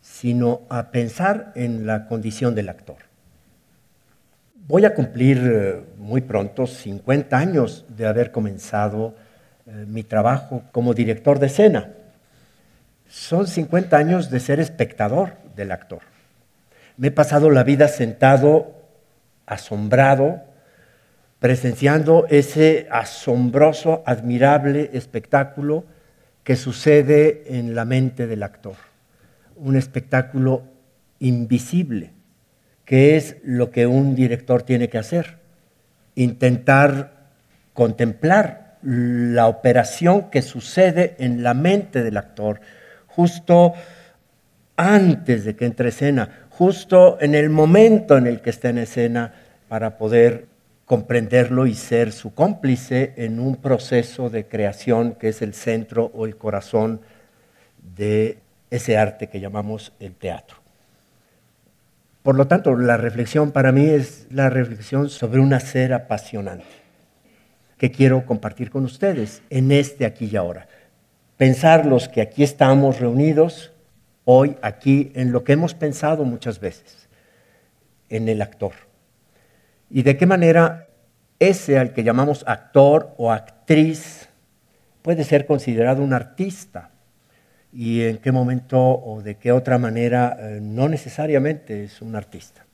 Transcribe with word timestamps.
sino 0.00 0.62
a 0.70 0.90
pensar 0.90 1.52
en 1.54 1.86
la 1.86 2.08
condición 2.08 2.54
del 2.54 2.70
actor. 2.70 2.96
Voy 4.66 4.84
a 4.84 4.94
cumplir 4.94 5.38
eh, 5.38 5.82
muy 5.98 6.20
pronto 6.20 6.66
50 6.66 7.36
años 7.36 7.84
de 7.88 8.06
haber 8.06 8.30
comenzado 8.30 9.14
mi 9.86 10.02
trabajo 10.02 10.64
como 10.72 10.94
director 10.94 11.38
de 11.38 11.46
escena. 11.46 11.90
Son 13.08 13.46
50 13.46 13.96
años 13.96 14.30
de 14.30 14.40
ser 14.40 14.58
espectador 14.58 15.34
del 15.54 15.70
actor. 15.70 16.00
Me 16.96 17.08
he 17.08 17.10
pasado 17.10 17.50
la 17.50 17.64
vida 17.64 17.88
sentado, 17.88 18.74
asombrado, 19.46 20.42
presenciando 21.40 22.26
ese 22.28 22.86
asombroso, 22.90 24.02
admirable 24.06 24.90
espectáculo 24.92 25.84
que 26.44 26.56
sucede 26.56 27.58
en 27.58 27.74
la 27.74 27.84
mente 27.84 28.26
del 28.26 28.42
actor. 28.42 28.74
Un 29.56 29.76
espectáculo 29.76 30.62
invisible, 31.18 32.12
que 32.90 33.16
es 33.16 33.36
lo 33.44 33.70
que 33.70 33.86
un 33.86 34.16
director 34.16 34.64
tiene 34.64 34.88
que 34.88 34.98
hacer. 34.98 35.36
Intentar 36.16 37.28
contemplar 37.72 38.78
la 38.82 39.46
operación 39.46 40.28
que 40.28 40.42
sucede 40.42 41.14
en 41.20 41.44
la 41.44 41.54
mente 41.54 42.02
del 42.02 42.16
actor, 42.16 42.60
justo 43.06 43.74
antes 44.76 45.44
de 45.44 45.54
que 45.54 45.66
entre 45.66 45.90
escena, 45.90 46.48
justo 46.50 47.16
en 47.20 47.36
el 47.36 47.48
momento 47.48 48.16
en 48.16 48.26
el 48.26 48.40
que 48.40 48.50
está 48.50 48.70
en 48.70 48.78
escena, 48.78 49.34
para 49.68 49.96
poder 49.96 50.48
comprenderlo 50.84 51.68
y 51.68 51.74
ser 51.74 52.10
su 52.10 52.34
cómplice 52.34 53.12
en 53.16 53.38
un 53.38 53.54
proceso 53.54 54.30
de 54.30 54.46
creación 54.46 55.12
que 55.12 55.28
es 55.28 55.42
el 55.42 55.54
centro 55.54 56.10
o 56.12 56.26
el 56.26 56.36
corazón 56.36 57.02
de 57.94 58.38
ese 58.68 58.98
arte 58.98 59.28
que 59.28 59.38
llamamos 59.38 59.92
el 60.00 60.16
teatro. 60.16 60.59
Por 62.22 62.36
lo 62.36 62.46
tanto, 62.46 62.76
la 62.76 62.96
reflexión 62.96 63.50
para 63.50 63.72
mí 63.72 63.86
es 63.86 64.26
la 64.30 64.50
reflexión 64.50 65.08
sobre 65.08 65.40
un 65.40 65.52
hacer 65.54 65.92
apasionante 65.92 66.66
que 67.78 67.90
quiero 67.90 68.26
compartir 68.26 68.70
con 68.70 68.84
ustedes 68.84 69.42
en 69.48 69.72
este 69.72 70.04
aquí 70.04 70.28
y 70.30 70.36
ahora. 70.36 70.68
Pensar 71.38 71.86
los 71.86 72.08
que 72.08 72.20
aquí 72.20 72.42
estamos 72.42 73.00
reunidos 73.00 73.72
hoy, 74.24 74.56
aquí, 74.60 75.12
en 75.14 75.32
lo 75.32 75.44
que 75.44 75.54
hemos 75.54 75.72
pensado 75.72 76.24
muchas 76.24 76.60
veces, 76.60 77.08
en 78.10 78.28
el 78.28 78.42
actor 78.42 78.72
y 79.90 80.02
de 80.04 80.16
qué 80.16 80.24
manera 80.24 80.88
ese 81.38 81.78
al 81.78 81.92
que 81.92 82.04
llamamos 82.04 82.44
actor 82.46 83.14
o 83.18 83.32
actriz 83.32 84.28
puede 85.02 85.24
ser 85.24 85.46
considerado 85.46 86.02
un 86.02 86.12
artista 86.12 86.90
y 87.72 88.02
en 88.02 88.18
qué 88.18 88.32
momento 88.32 88.78
o 88.78 89.22
de 89.22 89.36
qué 89.36 89.52
otra 89.52 89.78
manera 89.78 90.36
eh, 90.38 90.58
no 90.60 90.88
necesariamente 90.88 91.84
es 91.84 92.02
un 92.02 92.16
artista. 92.16 92.66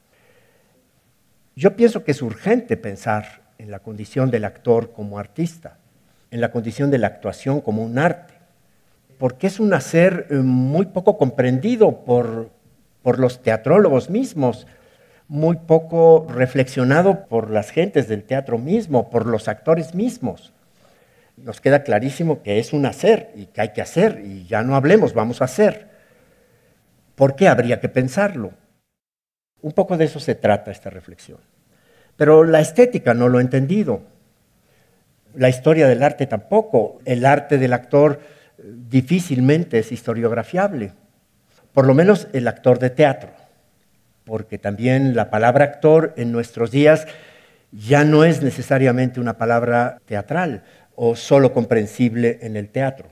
Yo 1.55 1.77
pienso 1.77 2.05
que 2.05 2.13
es 2.13 2.23
urgente 2.23 2.77
pensar 2.77 3.43
en 3.59 3.71
la 3.71 3.81
condición 3.81 4.31
del 4.31 4.45
actor 4.45 4.93
como 4.93 5.19
artista, 5.19 5.79
en 6.31 6.41
la 6.41 6.51
condición 6.51 6.91
de 6.91 6.99
la 6.99 7.07
actuación 7.07 7.61
como 7.61 7.83
un 7.83 7.99
arte, 7.99 8.35
porque 9.19 9.47
es 9.47 9.61
un 9.61 9.73
hacer 9.73 10.27
eh, 10.31 10.35
muy 10.37 10.87
poco 10.87 11.17
comprendido 11.17 12.05
por, 12.05 12.51
por 13.03 13.19
los 13.19 13.43
teatrólogos 13.43 14.11
mismos, 14.11 14.67
muy 15.29 15.57
poco 15.57 16.27
reflexionado 16.29 17.27
por 17.27 17.51
las 17.51 17.71
gentes 17.71 18.09
del 18.09 18.23
teatro 18.25 18.59
mismo, 18.59 19.11
por 19.11 19.27
los 19.27 19.49
actores 19.49 19.95
mismos. 19.95 20.53
Nos 21.37 21.61
queda 21.61 21.83
clarísimo 21.83 22.43
que 22.43 22.59
es 22.59 22.73
un 22.73 22.87
hacer 22.87 23.31
y 23.35 23.47
que 23.47 23.61
hay 23.61 23.73
que 23.73 23.83
hacer 23.83 24.23
y 24.25 24.47
ya 24.47 24.63
no 24.63 24.75
hablemos, 24.75 25.15
vamos 25.15 25.43
a 25.43 25.45
hacer. 25.45 25.89
¿Por 27.15 27.37
qué 27.37 27.49
habría 27.49 27.81
que 27.81 27.89
pensarlo? 27.89 28.53
Un 29.63 29.73
poco 29.73 29.97
de 29.97 30.05
eso 30.05 30.21
se 30.21 30.35
trata 30.35 30.71
esta 30.71 30.91
reflexión. 30.91 31.39
Pero 32.17 32.45
la 32.45 32.61
estética 32.61 33.15
no 33.15 33.29
lo 33.29 33.39
he 33.39 33.43
entendido. 33.43 34.03
La 35.35 35.49
historia 35.49 35.87
del 35.87 36.03
arte 36.03 36.27
tampoco. 36.27 37.01
El 37.05 37.27
arte 37.27 37.59
del 37.59 37.73
actor 37.73 38.21
eh, 38.59 38.63
difícilmente 38.89 39.79
es 39.79 39.93
historiografiable. 39.93 40.93
Por 41.73 41.87
lo 41.87 41.95
menos 41.95 42.29
el 42.33 42.49
actor 42.49 42.79
de 42.79 42.91
teatro 42.91 43.31
porque 44.27 44.59
también 44.59 45.15
la 45.15 45.31
palabra 45.31 45.65
actor 45.65 46.13
en 46.17 46.33
nuestros 46.33 46.73
días 46.73 47.07
ya 47.71 48.05
no 48.05 48.25
es 48.25 48.43
necesariamente 48.43 49.21
una 49.21 49.39
palabra 49.39 49.99
teatral 50.05 50.65
o 50.97 51.15
solo 51.15 51.53
comprensible 51.53 52.39
en 52.43 52.57
el 52.57 52.69
teatro. 52.69 53.09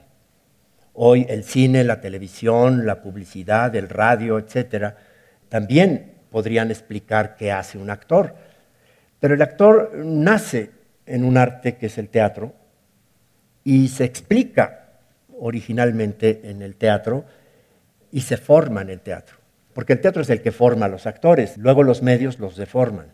Hoy 0.93 1.27
el 1.29 1.45
cine, 1.45 1.85
la 1.85 2.01
televisión, 2.01 2.87
la 2.87 3.01
publicidad, 3.01 3.75
el 3.77 3.89
radio, 3.89 4.39
etcétera, 4.39 4.97
también 5.49 6.15
podrían 6.31 6.71
explicar 6.71 7.37
qué 7.37 7.53
hace 7.53 7.79
un 7.79 7.91
actor. 7.91 8.35
Pero 9.21 9.35
el 9.35 9.43
actor 9.43 9.93
nace 9.95 10.71
en 11.07 11.25
un 11.25 11.37
arte 11.37 11.77
que 11.77 11.87
es 11.87 11.99
el 11.99 12.09
teatro 12.09 12.53
y 13.63 13.89
se 13.89 14.05
explica 14.05 14.89
originalmente 15.39 16.43
en 16.45 16.63
el 16.63 16.77
teatro 16.77 17.25
y 18.11 18.21
se 18.21 18.37
forma 18.37 18.83
en 18.83 18.91
el 18.91 19.01
teatro 19.01 19.45
porque 19.75 19.93
el 19.93 20.01
teatro 20.01 20.23
es 20.23 20.31
el 20.31 20.41
que 20.41 20.53
forma 20.53 20.87
a 20.87 20.89
los 20.89 21.07
actores, 21.07 21.59
luego 21.59 21.83
los 21.83 22.01
medios 22.01 22.39
los 22.39 22.57
deforman. 22.57 23.09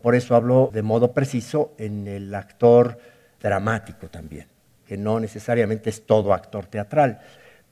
Por 0.00 0.14
eso 0.14 0.34
hablo 0.34 0.70
de 0.72 0.82
modo 0.82 1.12
preciso 1.12 1.74
en 1.78 2.06
el 2.06 2.34
actor 2.34 2.98
dramático 3.40 4.08
también, 4.08 4.46
que 4.86 4.96
no 4.96 5.20
necesariamente 5.20 5.90
es 5.90 6.06
todo 6.06 6.32
actor 6.32 6.66
teatral, 6.66 7.20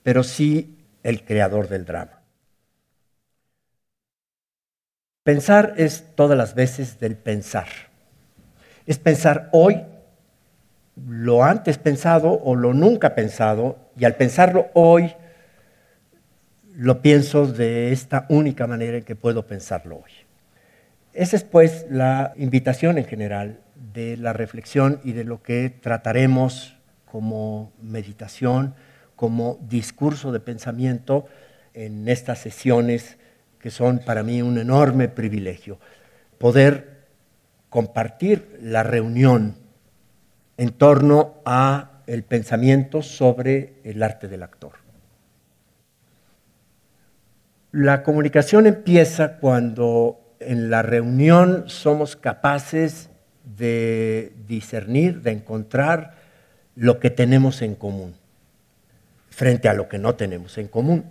pero 0.03 0.23
sí 0.23 0.85
el 1.03 1.25
creador 1.25 1.69
del 1.69 1.85
drama. 1.85 2.23
Pensar 5.23 5.75
es 5.77 6.05
todas 6.15 6.39
las 6.39 6.55
veces 6.55 7.01
del 7.01 7.17
pensar. 7.17 7.67
Es 8.87 8.99
pensar 8.99 9.49
hoy 9.53 9.85
lo 11.05 11.45
antes 11.45 11.79
pensado 11.79 12.41
o 12.43 12.55
lo 12.55 12.73
nunca 12.73 13.15
pensado, 13.15 13.77
y 13.99 14.05
al 14.05 14.17
pensarlo 14.17 14.69
hoy, 14.75 15.15
lo 16.75 17.03
pienso 17.03 17.47
de 17.47 17.93
esta 17.93 18.27
única 18.29 18.67
manera 18.67 18.99
en 18.99 19.05
que 19.05 19.17
puedo 19.17 19.47
pensarlo 19.47 19.97
hoy. 19.97 20.26
Esa 21.17 21.37
es 21.37 21.45
pues 21.45 21.87
la 21.89 22.35
invitación 22.37 22.99
en 22.99 23.07
general 23.07 23.61
de 23.95 24.19
la 24.19 24.35
reflexión 24.35 25.01
y 25.03 25.13
de 25.13 25.25
lo 25.25 25.43
que 25.43 25.71
trataremos 25.71 26.77
como 27.07 27.73
meditación, 27.81 28.75
como 29.17 29.59
discurso 29.67 30.31
de 30.31 30.41
pensamiento 30.41 31.25
en 31.73 32.07
estas 32.07 32.41
sesiones 32.41 33.17
que 33.59 33.71
son 33.71 34.01
para 34.01 34.23
mí 34.23 34.43
un 34.43 34.59
enorme 34.59 35.09
privilegio. 35.09 35.79
Poder 36.37 37.07
compartir 37.71 38.59
la 38.61 38.83
reunión 38.83 39.57
en 40.59 40.71
torno 40.73 41.37
a 41.47 42.03
el 42.07 42.25
pensamiento 42.25 43.01
sobre 43.01 43.81
el 43.85 44.03
arte 44.03 44.29
del 44.29 44.43
actor. 44.43 44.73
La 47.73 48.03
comunicación 48.03 48.67
empieza 48.67 49.39
cuando 49.39 50.26
en 50.41 50.71
la 50.71 50.83
reunión 50.83 51.65
somos 51.67 52.17
capaces 52.17 53.11
de 53.57 54.33
discernir, 54.47 55.23
de 55.23 55.33
encontrar 55.33 56.15
lo 56.75 56.99
que 56.99 57.11
tenemos 57.11 57.63
en 57.63 57.75
común 57.75 58.15
frente 59.31 59.69
a 59.69 59.75
lo 59.75 59.89
que 59.89 59.99
no 59.99 60.15
tenemos 60.15 60.57
en 60.57 60.69
común. 60.69 61.05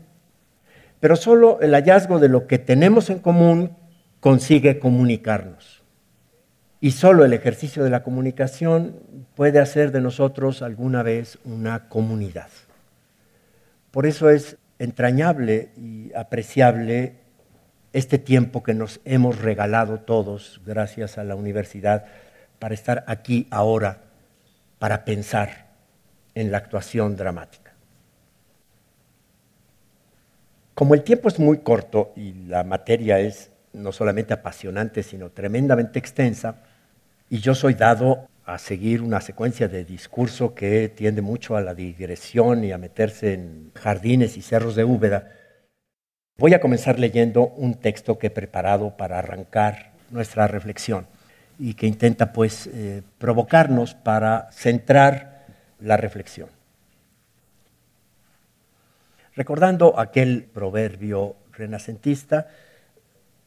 Pero 1.00 1.16
solo 1.16 1.60
el 1.62 1.74
hallazgo 1.74 2.20
de 2.20 2.30
lo 2.30 2.48
que 2.48 2.58
tenemos 2.58 3.10
en 3.10 3.20
común 3.20 3.78
consigue 4.20 4.80
comunicarnos. 4.80 5.84
Y 6.82 6.92
solo 6.92 7.24
el 7.24 7.34
ejercicio 7.34 7.84
de 7.84 7.92
la 7.92 8.02
comunicación 8.02 8.96
puede 9.36 9.60
hacer 9.60 9.92
de 9.92 10.02
nosotros 10.02 10.62
alguna 10.62 11.04
vez 11.04 11.38
una 11.46 11.88
comunidad. 11.88 12.50
Por 13.92 14.08
eso 14.08 14.30
es 14.30 14.58
entrañable 14.80 15.70
y 15.78 16.12
apreciable 16.16 17.18
este 17.96 18.20
tiempo 18.20 18.62
que 18.62 18.74
nos 18.74 19.00
hemos 19.06 19.40
regalado 19.40 20.02
todos, 20.02 20.60
gracias 20.66 21.18
a 21.18 21.24
la 21.24 21.36
universidad, 21.36 22.06
para 22.60 22.74
estar 22.74 23.06
aquí 23.08 23.48
ahora, 23.52 24.02
para 24.80 25.06
pensar 25.06 25.68
en 26.34 26.52
la 26.52 26.58
actuación 26.58 27.16
dramática. 27.16 27.74
Como 30.74 30.94
el 30.94 31.04
tiempo 31.04 31.30
es 31.30 31.40
muy 31.40 31.60
corto 31.60 32.12
y 32.18 32.34
la 32.34 32.66
materia 32.66 33.20
es 33.20 33.52
no 33.72 33.94
solamente 33.94 34.34
apasionante, 34.34 35.02
sino 35.02 35.30
tremendamente 35.30 35.98
extensa, 35.98 36.64
y 37.30 37.40
yo 37.40 37.56
soy 37.56 37.76
dado 37.76 38.28
a 38.46 38.58
seguir 38.58 39.02
una 39.02 39.22
secuencia 39.22 39.70
de 39.70 39.86
discurso 39.86 40.54
que 40.54 40.90
tiende 40.90 41.22
mucho 41.22 41.56
a 41.56 41.62
la 41.62 41.74
digresión 41.74 42.66
y 42.66 42.74
a 42.74 42.78
meterse 42.78 43.36
en 43.36 43.72
jardines 43.74 44.36
y 44.36 44.42
cerros 44.42 44.76
de 44.76 44.84
Úbeda, 44.84 45.32
voy 46.38 46.54
a 46.54 46.60
comenzar 46.60 47.00
leyendo 47.00 47.48
un 47.48 47.76
texto 47.76 48.20
que 48.20 48.28
he 48.28 48.32
preparado 48.32 48.98
para 48.98 49.20
arrancar 49.20 49.92
nuestra 50.12 50.48
reflexión 50.48 51.08
y 51.58 51.74
que 51.74 51.88
intenta 51.88 52.34
pues 52.34 52.68
eh, 52.68 53.02
provocarnos 53.18 53.94
para 53.94 54.50
centrar 54.52 55.46
la 55.80 55.98
reflexión. 55.98 56.50
Recordando 59.36 60.00
aquel 60.00 60.44
proverbio 60.44 61.36
renacentista 61.54 62.48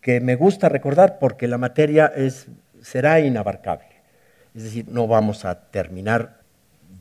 que 0.00 0.20
me 0.20 0.36
gusta 0.36 0.68
recordar 0.68 1.18
porque 1.18 1.48
la 1.48 1.58
materia 1.58 2.06
es, 2.06 2.46
será 2.82 3.20
inabarcable. 3.20 3.88
Es 4.54 4.64
decir, 4.64 4.86
no 4.88 5.06
vamos 5.06 5.44
a 5.44 5.60
terminar 5.70 6.38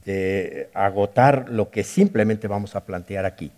de 0.03 0.69
agotar 0.73 1.49
lo 1.49 1.69
que 1.69 1.83
simplemente 1.83 2.47
vamos 2.47 2.75
a 2.75 2.85
plantear 2.85 3.25
aquí. 3.25 3.51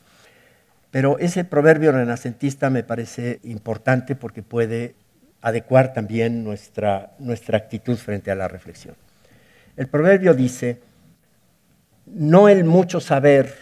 Pero 0.91 1.19
ese 1.19 1.43
proverbio 1.43 1.91
renacentista 1.91 2.69
me 2.69 2.83
parece 2.83 3.39
importante 3.43 4.15
porque 4.15 4.41
puede 4.41 4.95
adecuar 5.41 5.93
también 5.93 6.43
nuestra, 6.43 7.13
nuestra 7.19 7.57
actitud 7.57 7.97
frente 7.97 8.31
a 8.31 8.35
la 8.35 8.47
reflexión. 8.47 8.95
El 9.77 9.87
proverbio 9.87 10.33
dice, 10.33 10.81
no 12.05 12.49
el 12.49 12.63
mucho 12.63 12.99
saber 12.99 13.53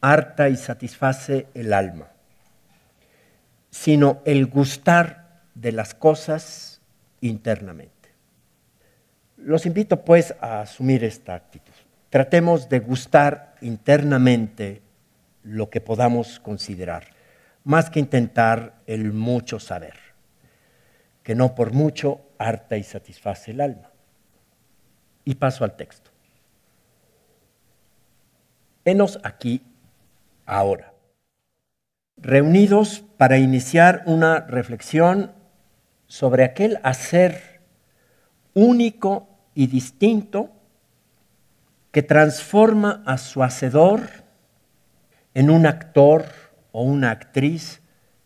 harta 0.00 0.48
y 0.48 0.56
satisface 0.56 1.46
el 1.54 1.72
alma, 1.72 2.08
sino 3.70 4.20
el 4.24 4.46
gustar 4.46 5.42
de 5.54 5.72
las 5.72 5.94
cosas 5.94 6.80
internamente. 7.20 7.92
Los 9.36 9.66
invito 9.66 10.04
pues 10.04 10.34
a 10.40 10.62
asumir 10.62 11.04
esta 11.04 11.34
actitud. 11.34 11.72
Tratemos 12.10 12.68
de 12.68 12.80
gustar 12.80 13.54
internamente 13.60 14.82
lo 15.42 15.70
que 15.70 15.80
podamos 15.80 16.40
considerar, 16.40 17.08
más 17.64 17.90
que 17.90 18.00
intentar 18.00 18.82
el 18.86 19.12
mucho 19.12 19.58
saber, 19.58 19.94
que 21.22 21.34
no 21.34 21.54
por 21.54 21.72
mucho 21.72 22.20
harta 22.38 22.76
y 22.76 22.82
satisface 22.82 23.52
el 23.52 23.60
alma. 23.60 23.90
Y 25.24 25.36
paso 25.36 25.64
al 25.64 25.76
texto. 25.76 26.10
Henos 28.84 29.20
aquí 29.22 29.62
ahora, 30.44 30.92
reunidos 32.16 33.04
para 33.16 33.38
iniciar 33.38 34.02
una 34.06 34.40
reflexión 34.40 35.32
sobre 36.06 36.44
aquel 36.44 36.80
hacer 36.82 37.60
único 38.54 39.28
y 39.54 39.68
distinto 39.68 40.50
que 41.92 42.02
transforma 42.02 43.02
a 43.06 43.18
su 43.18 43.42
hacedor 43.42 44.21
en 45.34 45.50
un 45.50 45.66
actor 45.66 46.24
o 46.72 46.82
una 46.82 47.10
actriz 47.10 47.82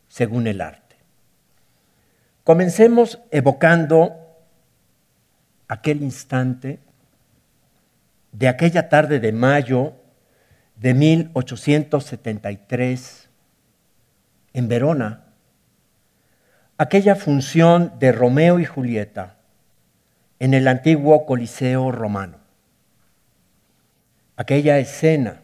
según 0.08 0.46
el 0.46 0.60
arte. 0.60 0.96
Comencemos 2.44 3.18
evocando 3.30 4.26
aquel 5.68 6.02
instante 6.02 6.80
de 8.32 8.48
aquella 8.48 8.88
tarde 8.88 9.20
de 9.20 9.32
mayo 9.32 9.94
de 10.76 10.94
1873 10.94 13.28
en 14.52 14.68
Verona, 14.68 15.24
aquella 16.78 17.16
función 17.16 17.94
de 17.98 18.12
Romeo 18.12 18.60
y 18.60 18.64
Julieta 18.64 19.36
en 20.38 20.54
el 20.54 20.68
antiguo 20.68 21.26
Coliseo 21.26 21.90
romano. 21.92 22.38
Aquella 24.36 24.78
escena, 24.78 25.42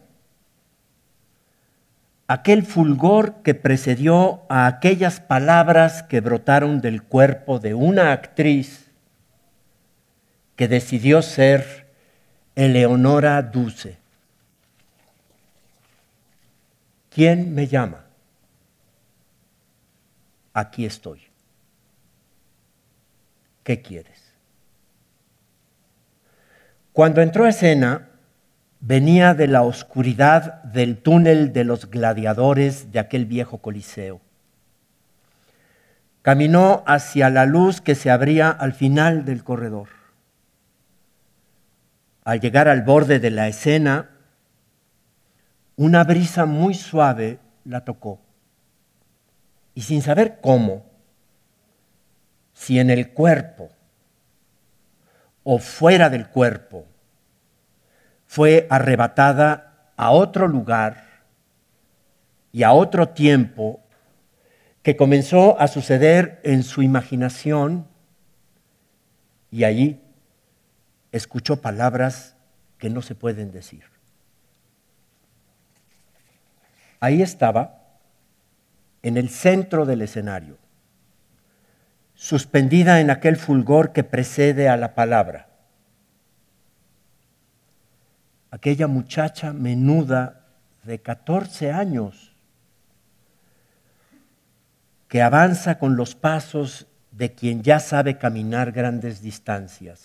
aquel 2.33 2.65
fulgor 2.65 3.43
que 3.43 3.53
precedió 3.53 4.41
a 4.49 4.65
aquellas 4.65 5.19
palabras 5.19 6.01
que 6.01 6.19
brotaron 6.19 6.81
del 6.81 7.03
cuerpo 7.03 7.59
de 7.59 7.75
una 7.75 8.11
actriz 8.11 8.89
que 10.55 10.67
decidió 10.67 11.21
ser 11.21 11.93
Eleonora 12.55 13.39
Duce. 13.43 13.99
¿Quién 17.11 17.53
me 17.53 17.67
llama? 17.67 18.03
Aquí 20.53 20.87
estoy. 20.87 21.21
¿Qué 23.63 23.83
quieres? 23.83 24.19
Cuando 26.93 27.21
entró 27.21 27.45
a 27.45 27.49
escena, 27.49 28.09
venía 28.85 29.33
de 29.33 29.47
la 29.47 29.61
oscuridad 29.61 30.61
del 30.63 30.97
túnel 30.97 31.53
de 31.53 31.63
los 31.63 31.89
gladiadores 31.89 32.91
de 32.91 32.99
aquel 32.99 33.25
viejo 33.25 33.59
coliseo. 33.59 34.19
Caminó 36.21 36.83
hacia 36.85 37.29
la 37.29 37.45
luz 37.45 37.79
que 37.79 37.95
se 37.95 38.11
abría 38.11 38.49
al 38.49 38.73
final 38.73 39.23
del 39.23 39.45
corredor. 39.45 39.87
Al 42.25 42.41
llegar 42.41 42.67
al 42.67 42.81
borde 42.81 43.19
de 43.19 43.31
la 43.31 43.47
escena, 43.47 44.09
una 45.77 46.03
brisa 46.03 46.45
muy 46.45 46.73
suave 46.73 47.39
la 47.63 47.85
tocó. 47.85 48.19
Y 49.75 49.83
sin 49.83 50.01
saber 50.01 50.39
cómo, 50.41 50.85
si 52.53 52.79
en 52.79 52.89
el 52.89 53.11
cuerpo 53.11 53.69
o 55.43 55.57
fuera 55.59 56.09
del 56.09 56.27
cuerpo, 56.27 56.85
fue 58.33 58.65
arrebatada 58.71 59.91
a 59.95 60.09
otro 60.09 60.47
lugar 60.47 61.03
y 62.51 62.63
a 62.63 62.73
otro 62.73 63.09
tiempo 63.09 63.79
que 64.81 64.95
comenzó 64.95 65.61
a 65.61 65.67
suceder 65.67 66.41
en 66.43 66.63
su 66.63 66.81
imaginación 66.81 67.87
y 69.51 69.65
allí 69.65 70.01
escuchó 71.11 71.61
palabras 71.61 72.35
que 72.79 72.89
no 72.89 73.03
se 73.03 73.13
pueden 73.13 73.51
decir. 73.51 73.83
Ahí 76.99 77.21
estaba, 77.21 77.83
en 79.03 79.17
el 79.17 79.29
centro 79.29 79.85
del 79.85 80.01
escenario, 80.01 80.57
suspendida 82.15 82.99
en 82.99 83.11
aquel 83.11 83.35
fulgor 83.35 83.93
que 83.93 84.03
precede 84.03 84.69
a 84.69 84.75
la 84.75 84.95
palabra. 84.95 85.52
Aquella 88.53 88.85
muchacha 88.85 89.51
menuda 89.51 90.45
de 90.83 91.01
14 91.01 91.71
años 91.71 92.35
que 95.07 95.23
avanza 95.23 95.79
con 95.79 95.95
los 95.95 96.13
pasos 96.13 96.85
de 97.09 97.33
quien 97.33 97.63
ya 97.63 97.79
sabe 97.79 98.19
caminar 98.19 98.71
grandes 98.71 99.23
distancias. 99.23 100.03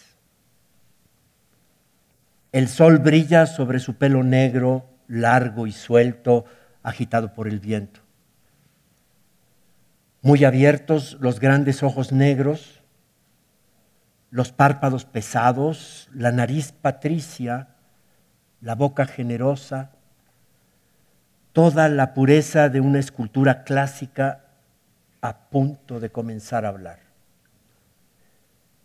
El 2.51 2.69
sol 2.69 3.01
brilla 3.01 3.45
sobre 3.45 3.81
su 3.81 3.97
pelo 3.97 4.25
negro, 4.25 4.89
largo 5.09 5.67
y 5.67 5.73
suelto, 5.73 6.47
agitado 6.83 7.35
por 7.35 7.49
el 7.49 7.61
viento. 7.61 8.01
Muy 10.23 10.45
abiertos 10.45 11.19
los 11.21 11.39
grandes 11.39 11.83
ojos 11.83 12.13
negros, 12.13 12.83
los 14.31 14.53
párpados 14.53 15.05
pesados, 15.05 16.09
la 16.15 16.33
nariz 16.33 16.73
patricia, 16.73 17.75
la 18.61 18.75
boca 18.75 19.07
generosa, 19.07 19.93
toda 21.53 21.89
la 21.89 22.15
pureza 22.15 22.69
de 22.69 22.81
una 22.81 22.99
escultura 22.99 23.65
clásica 23.65 24.45
a 25.21 25.49
punto 25.49 26.01
de 26.01 26.11
comenzar 26.11 26.65
a 26.65 26.69
hablar. 26.69 27.01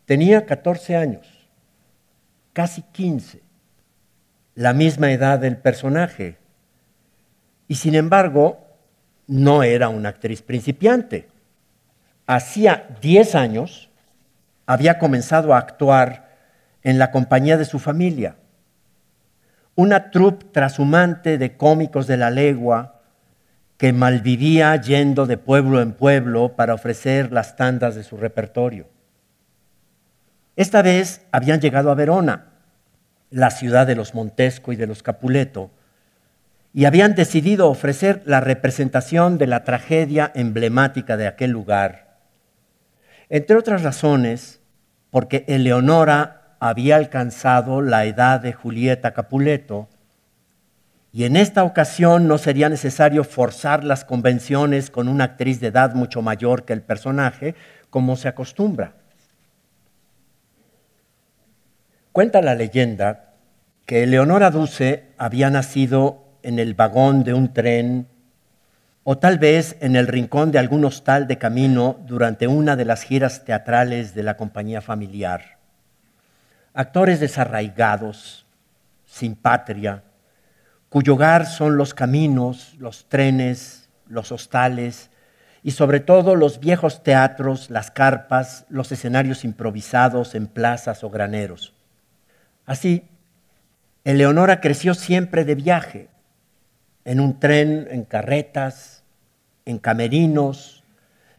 Tenía 0.05 0.45
14 0.45 0.95
años, 0.95 1.27
casi 2.51 2.81
15, 2.81 3.41
la 4.55 4.73
misma 4.73 5.11
edad 5.11 5.39
del 5.39 5.57
personaje, 5.57 6.37
y 7.67 7.75
sin 7.75 7.95
embargo 7.95 8.67
no 9.27 9.63
era 9.63 9.89
una 9.89 10.09
actriz 10.09 10.41
principiante. 10.41 11.27
Hacía 12.27 12.97
10 13.01 13.35
años 13.35 13.89
había 14.65 14.99
comenzado 14.99 15.53
a 15.53 15.57
actuar 15.57 16.29
en 16.83 16.99
la 16.99 17.11
compañía 17.11 17.57
de 17.57 17.65
su 17.65 17.79
familia, 17.79 18.35
una 19.75 20.11
troupe 20.11 20.45
trashumante 20.51 21.37
de 21.37 21.57
cómicos 21.57 22.07
de 22.07 22.17
la 22.17 22.29
legua 22.29 23.01
que 23.77 23.91
malvivía 23.91 24.75
yendo 24.75 25.25
de 25.25 25.37
pueblo 25.37 25.81
en 25.81 25.93
pueblo 25.93 26.55
para 26.55 26.73
ofrecer 26.73 27.31
las 27.31 27.55
tandas 27.55 27.95
de 27.95 28.03
su 28.03 28.17
repertorio. 28.17 28.87
Esta 30.55 30.81
vez 30.81 31.25
habían 31.31 31.59
llegado 31.59 31.89
a 31.89 31.95
Verona, 31.95 32.45
la 33.31 33.49
ciudad 33.49 33.87
de 33.87 33.95
los 33.95 34.13
Montesco 34.13 34.71
y 34.71 34.75
de 34.75 34.85
los 34.85 35.01
Capuleto, 35.01 35.71
y 36.73 36.85
habían 36.85 37.15
decidido 37.15 37.69
ofrecer 37.69 38.21
la 38.25 38.39
representación 38.39 39.37
de 39.37 39.47
la 39.47 39.63
tragedia 39.63 40.31
emblemática 40.35 41.17
de 41.17 41.27
aquel 41.27 41.51
lugar. 41.51 42.19
Entre 43.29 43.55
otras 43.55 43.81
razones, 43.81 44.61
porque 45.09 45.45
Eleonora 45.47 46.42
había 46.65 46.95
alcanzado 46.95 47.81
la 47.81 48.05
edad 48.05 48.39
de 48.39 48.53
Julieta 48.53 49.11
Capuleto, 49.11 49.89
y 51.11 51.25
en 51.25 51.35
esta 51.35 51.65
ocasión 51.65 52.29
no 52.29 52.37
sería 52.37 52.69
necesario 52.69 53.25
forzar 53.25 53.83
las 53.83 54.05
convenciones 54.05 54.89
con 54.89 55.09
una 55.09 55.25
actriz 55.25 55.59
de 55.59 55.67
edad 55.67 55.93
mucho 55.93 56.21
mayor 56.21 56.63
que 56.63 56.71
el 56.71 56.81
personaje, 56.81 57.55
como 57.89 58.15
se 58.15 58.29
acostumbra. 58.29 58.93
Cuenta 62.13 62.41
la 62.41 62.55
leyenda 62.55 63.33
que 63.85 64.03
Eleonora 64.03 64.49
Duce 64.49 65.09
había 65.17 65.49
nacido 65.49 66.23
en 66.43 66.59
el 66.59 66.75
vagón 66.75 67.25
de 67.25 67.33
un 67.33 67.53
tren 67.53 68.07
o 69.03 69.17
tal 69.17 69.37
vez 69.37 69.75
en 69.81 69.97
el 69.97 70.07
rincón 70.07 70.53
de 70.53 70.59
algún 70.59 70.85
hostal 70.85 71.27
de 71.27 71.37
camino 71.37 71.99
durante 72.07 72.47
una 72.47 72.77
de 72.77 72.85
las 72.85 73.03
giras 73.03 73.43
teatrales 73.43 74.15
de 74.15 74.23
la 74.23 74.37
compañía 74.37 74.79
familiar. 74.79 75.62
Actores 76.73 77.19
desarraigados, 77.19 78.45
sin 79.05 79.35
patria, 79.35 80.03
cuyo 80.89 81.13
hogar 81.13 81.45
son 81.45 81.77
los 81.77 81.93
caminos, 81.93 82.75
los 82.79 83.07
trenes, 83.09 83.89
los 84.07 84.31
hostales 84.31 85.11
y 85.61 85.71
sobre 85.71 85.99
todo 85.99 86.35
los 86.35 86.59
viejos 86.59 87.03
teatros, 87.03 87.69
las 87.69 87.91
carpas, 87.91 88.65
los 88.69 88.91
escenarios 88.91 89.43
improvisados 89.43 90.35
en 90.35 90.47
plazas 90.47 91.03
o 91.03 91.09
graneros. 91.09 91.73
Así, 92.65 93.07
Eleonora 94.03 94.59
creció 94.59 94.93
siempre 94.93 95.45
de 95.45 95.55
viaje, 95.55 96.09
en 97.05 97.19
un 97.19 97.39
tren, 97.39 97.87
en 97.91 98.03
carretas, 98.03 99.03
en 99.65 99.77
camerinos, 99.77 100.83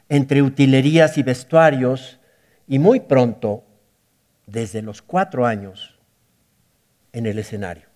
entre 0.09 0.43
utilerías 0.43 1.19
y 1.19 1.23
vestuarios, 1.23 2.21
y 2.67 2.79
muy 2.79 3.01
pronto, 3.01 3.65
desde 4.47 4.83
los 4.83 5.03
cuatro 5.03 5.47
años, 5.47 5.99
en 7.13 7.27
el 7.27 7.39
escenario. 7.39 7.87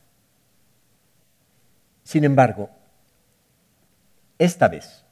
Sin 2.05 2.25
embargo, 2.25 2.71
esta 4.39 4.69
vez, 4.69 5.05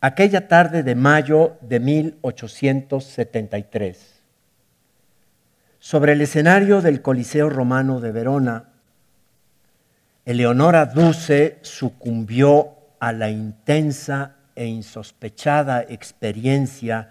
aquella 0.00 0.48
tarde 0.48 0.82
de 0.82 0.94
mayo 0.94 1.58
de 1.60 1.80
1873, 1.80 4.22
sobre 5.80 6.12
el 6.12 6.20
escenario 6.20 6.80
del 6.80 7.02
Coliseo 7.02 7.50
Romano 7.50 8.00
de 8.00 8.12
Verona, 8.12 8.68
Eleonora 10.24 10.86
Duce 10.86 11.58
sucumbió 11.62 12.76
a 13.00 13.12
la 13.12 13.30
intensa 13.30 14.36
e 14.54 14.66
insospechada 14.66 15.82
experiencia 15.82 17.10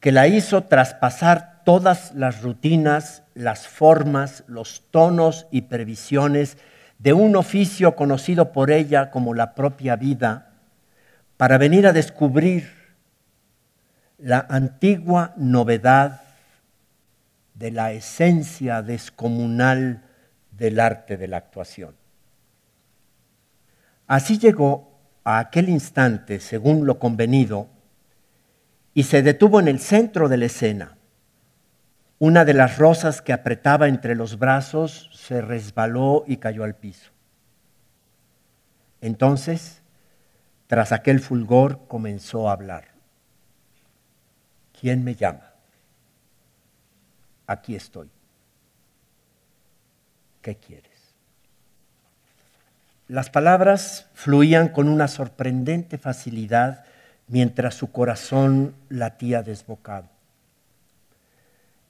que 0.00 0.10
la 0.10 0.26
hizo 0.26 0.64
traspasar 0.64 1.53
todas 1.64 2.14
las 2.14 2.42
rutinas, 2.42 3.22
las 3.34 3.66
formas, 3.66 4.44
los 4.46 4.84
tonos 4.90 5.46
y 5.50 5.62
previsiones 5.62 6.58
de 6.98 7.12
un 7.12 7.36
oficio 7.36 7.96
conocido 7.96 8.52
por 8.52 8.70
ella 8.70 9.10
como 9.10 9.34
la 9.34 9.54
propia 9.54 9.96
vida, 9.96 10.52
para 11.36 11.58
venir 11.58 11.86
a 11.86 11.92
descubrir 11.92 12.70
la 14.18 14.46
antigua 14.48 15.34
novedad 15.36 16.22
de 17.54 17.70
la 17.70 17.92
esencia 17.92 18.82
descomunal 18.82 20.02
del 20.50 20.80
arte 20.80 21.16
de 21.16 21.28
la 21.28 21.38
actuación. 21.38 21.94
Así 24.06 24.38
llegó 24.38 24.92
a 25.24 25.38
aquel 25.38 25.68
instante, 25.68 26.40
según 26.40 26.86
lo 26.86 26.98
convenido, 26.98 27.68
y 28.92 29.04
se 29.04 29.22
detuvo 29.22 29.60
en 29.60 29.68
el 29.68 29.80
centro 29.80 30.28
de 30.28 30.36
la 30.36 30.46
escena. 30.46 30.96
Una 32.18 32.44
de 32.44 32.54
las 32.54 32.78
rosas 32.78 33.22
que 33.22 33.32
apretaba 33.32 33.88
entre 33.88 34.14
los 34.14 34.38
brazos 34.38 35.10
se 35.12 35.40
resbaló 35.40 36.24
y 36.26 36.36
cayó 36.36 36.64
al 36.64 36.74
piso. 36.74 37.10
Entonces, 39.00 39.82
tras 40.66 40.92
aquel 40.92 41.20
fulgor, 41.20 41.86
comenzó 41.88 42.48
a 42.48 42.52
hablar. 42.52 42.88
¿Quién 44.80 45.04
me 45.04 45.14
llama? 45.14 45.52
Aquí 47.46 47.74
estoy. 47.74 48.08
¿Qué 50.40 50.56
quieres? 50.56 50.92
Las 53.08 53.28
palabras 53.28 54.08
fluían 54.14 54.68
con 54.68 54.88
una 54.88 55.08
sorprendente 55.08 55.98
facilidad 55.98 56.84
mientras 57.28 57.74
su 57.74 57.92
corazón 57.92 58.74
latía 58.88 59.42
desbocado. 59.42 60.13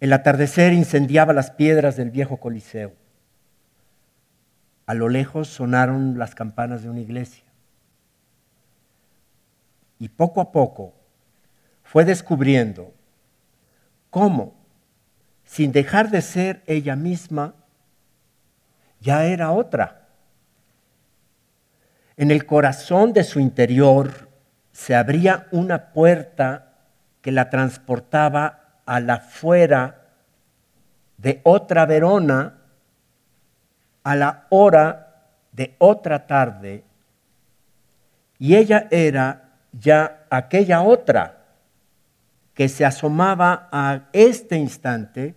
El 0.04 0.12
atardecer 0.12 0.74
incendiaba 0.74 1.32
las 1.32 1.50
piedras 1.50 1.96
del 1.96 2.10
viejo 2.10 2.36
Coliseo. 2.36 2.92
A 4.84 4.92
lo 4.92 5.08
lejos 5.08 5.48
sonaron 5.48 6.18
las 6.18 6.34
campanas 6.34 6.82
de 6.82 6.90
una 6.90 7.00
iglesia. 7.00 7.46
Y 9.98 10.10
poco 10.10 10.42
a 10.42 10.52
poco 10.52 10.92
fue 11.82 12.04
descubriendo 12.04 12.92
cómo, 14.10 14.52
sin 15.42 15.72
dejar 15.72 16.10
de 16.10 16.20
ser 16.20 16.62
ella 16.66 16.96
misma, 16.96 17.54
ya 19.00 19.24
era 19.24 19.52
otra. 19.52 20.10
En 22.18 22.30
el 22.30 22.44
corazón 22.44 23.14
de 23.14 23.24
su 23.24 23.40
interior 23.40 24.28
se 24.70 24.94
abría 24.94 25.46
una 25.50 25.94
puerta 25.94 26.74
que 27.22 27.32
la 27.32 27.48
transportaba 27.48 28.63
a 28.86 29.00
la 29.00 29.18
fuera 29.18 30.02
de 31.16 31.40
otra 31.44 31.86
Verona 31.86 32.58
a 34.02 34.16
la 34.16 34.46
hora 34.50 35.26
de 35.52 35.74
otra 35.78 36.26
tarde 36.26 36.84
y 38.38 38.56
ella 38.56 38.86
era 38.90 39.54
ya 39.72 40.26
aquella 40.30 40.82
otra 40.82 41.44
que 42.52 42.68
se 42.68 42.84
asomaba 42.84 43.68
a 43.72 44.02
este 44.12 44.56
instante 44.56 45.34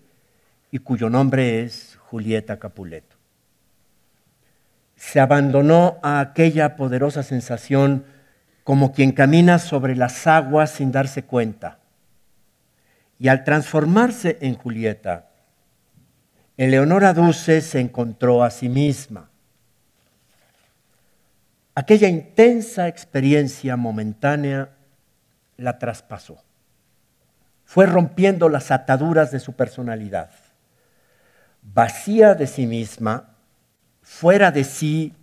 y 0.71 0.79
cuyo 0.79 1.09
nombre 1.09 1.63
es 1.63 1.97
Julieta 2.09 2.59
Capuleto. 2.59 3.15
Se 4.95 5.19
abandonó 5.19 5.99
a 6.03 6.19
aquella 6.19 6.75
poderosa 6.75 7.23
sensación 7.23 8.05
como 8.63 8.91
quien 8.91 9.13
camina 9.13 9.59
sobre 9.59 9.95
las 9.95 10.27
aguas 10.27 10.71
sin 10.71 10.91
darse 10.91 11.23
cuenta. 11.23 11.76
Y 13.19 13.27
al 13.29 13.43
transformarse 13.43 14.37
en 14.41 14.55
Julieta, 14.55 15.29
Eleonora 16.55 17.13
Dulce 17.13 17.61
se 17.61 17.79
encontró 17.79 18.43
a 18.43 18.49
sí 18.49 18.69
misma. 18.69 19.29
Aquella 21.75 22.07
intensa 22.07 22.87
experiencia 22.87 23.75
momentánea 23.75 24.69
la 25.57 25.77
traspasó. 25.77 26.43
Fue 27.65 27.85
rompiendo 27.85 28.49
las 28.49 28.71
ataduras 28.71 29.31
de 29.31 29.39
su 29.39 29.53
personalidad. 29.53 30.31
Vacía 31.61 32.33
de 32.33 32.47
sí 32.47 32.65
misma, 32.65 33.35
fuera 34.01 34.51
de 34.51 34.63
sí, 34.63 35.13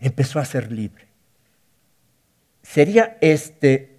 empezó 0.00 0.38
a 0.40 0.44
ser 0.44 0.70
libre. 0.70 1.06
Sería 2.62 3.16
este 3.20 3.93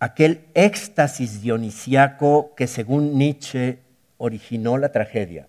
aquel 0.00 0.46
éxtasis 0.54 1.42
dionisiaco 1.42 2.54
que 2.54 2.66
según 2.66 3.18
Nietzsche 3.18 3.80
originó 4.16 4.78
la 4.78 4.92
tragedia. 4.92 5.48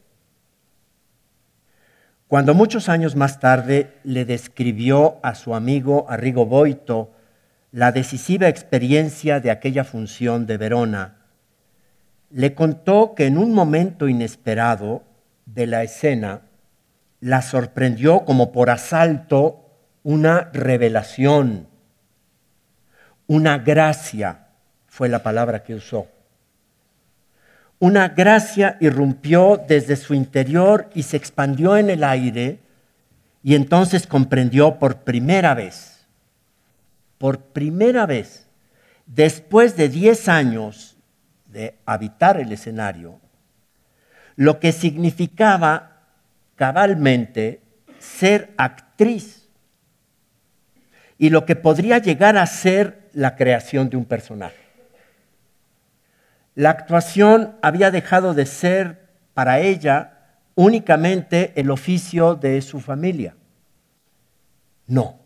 Cuando 2.28 2.54
muchos 2.54 2.90
años 2.90 3.16
más 3.16 3.40
tarde 3.40 3.96
le 4.04 4.26
describió 4.26 5.18
a 5.24 5.34
su 5.34 5.56
amigo 5.56 6.06
Arrigo 6.10 6.46
Boito 6.46 7.12
la 7.72 7.92
decisiva 7.92 8.48
experiencia 8.48 9.40
de 9.40 9.52
aquella 9.52 9.84
función 9.84 10.46
de 10.46 10.58
Verona, 10.58 11.18
le 12.30 12.54
contó 12.54 13.16
que 13.16 13.26
en 13.26 13.38
un 13.38 13.54
momento 13.54 14.08
inesperado 14.08 15.04
de 15.46 15.66
la 15.66 15.84
escena 15.84 16.42
la 17.20 17.42
sorprendió 17.42 18.26
como 18.26 18.52
por 18.52 18.70
asalto 18.70 19.66
una 20.04 20.50
revelación, 20.54 21.69
una 23.30 23.60
gracia, 23.60 24.48
fue 24.88 25.08
la 25.08 25.22
palabra 25.22 25.64
que 25.64 25.76
usó. 25.76 26.08
Una 27.78 28.10
gracia 28.10 28.76
irrumpió 28.82 29.64
desde 29.68 29.98
su 29.98 30.16
interior 30.16 30.90
y 30.96 31.04
se 31.04 31.18
expandió 31.18 31.78
en 31.78 31.92
el 31.92 32.04
aire 32.04 32.60
y 33.44 33.54
entonces 33.54 34.08
comprendió 34.08 34.80
por 34.80 35.04
primera 35.04 35.54
vez, 35.54 36.08
por 37.20 37.40
primera 37.40 38.08
vez, 38.08 38.48
después 39.06 39.78
de 39.78 39.90
diez 39.90 40.28
años 40.28 40.98
de 41.46 41.78
habitar 41.86 42.40
el 42.40 42.52
escenario, 42.52 43.22
lo 44.38 44.60
que 44.60 44.72
significaba 44.72 46.08
cabalmente 46.56 47.62
ser 48.00 48.56
actriz 48.58 49.48
y 51.20 51.30
lo 51.30 51.46
que 51.46 51.56
podría 51.56 52.00
llegar 52.00 52.36
a 52.36 52.48
ser 52.48 52.99
la 53.14 53.36
creación 53.36 53.90
de 53.90 53.98
un 53.98 54.06
personaje. 54.06 54.70
La 56.56 56.72
actuación 56.72 57.56
había 57.62 57.92
dejado 57.92 58.34
de 58.34 58.46
ser 58.46 59.10
para 59.34 59.60
ella 59.60 60.20
únicamente 60.56 61.54
el 61.56 61.72
oficio 61.72 62.36
de 62.36 62.62
su 62.62 62.82
familia. 62.82 63.36
No, 64.88 65.20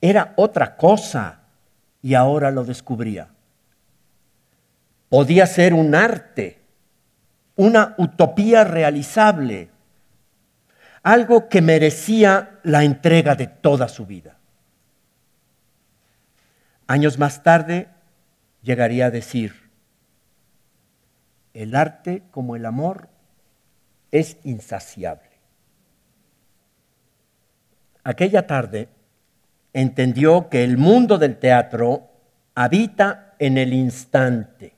era 0.00 0.32
otra 0.36 0.76
cosa 0.76 1.40
y 2.00 2.14
ahora 2.14 2.50
lo 2.50 2.64
descubría. 2.64 3.28
Podía 5.08 5.46
ser 5.46 5.74
un 5.74 5.94
arte, 5.94 6.62
una 7.56 7.94
utopía 7.98 8.64
realizable, 8.64 9.68
algo 11.02 11.48
que 11.48 11.60
merecía 11.60 12.60
la 12.62 12.84
entrega 12.84 13.34
de 13.34 13.46
toda 13.46 13.88
su 13.88 14.06
vida. 14.06 14.38
Años 16.92 17.18
más 17.18 17.42
tarde 17.42 17.88
llegaría 18.60 19.06
a 19.06 19.10
decir, 19.10 19.70
el 21.54 21.74
arte 21.74 22.22
como 22.30 22.54
el 22.54 22.66
amor 22.66 23.08
es 24.10 24.36
insaciable. 24.44 25.30
Aquella 28.04 28.46
tarde 28.46 28.90
entendió 29.72 30.50
que 30.50 30.64
el 30.64 30.76
mundo 30.76 31.16
del 31.16 31.38
teatro 31.38 32.10
habita 32.54 33.36
en 33.38 33.56
el 33.56 33.72
instante 33.72 34.74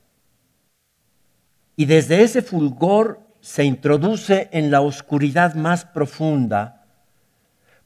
y 1.75 1.83
desde 1.83 2.23
ese 2.23 2.41
fulgor 2.41 3.19
se 3.41 3.65
introduce 3.65 4.47
en 4.53 4.71
la 4.71 4.79
oscuridad 4.79 5.55
más 5.55 5.83
profunda 5.83 6.85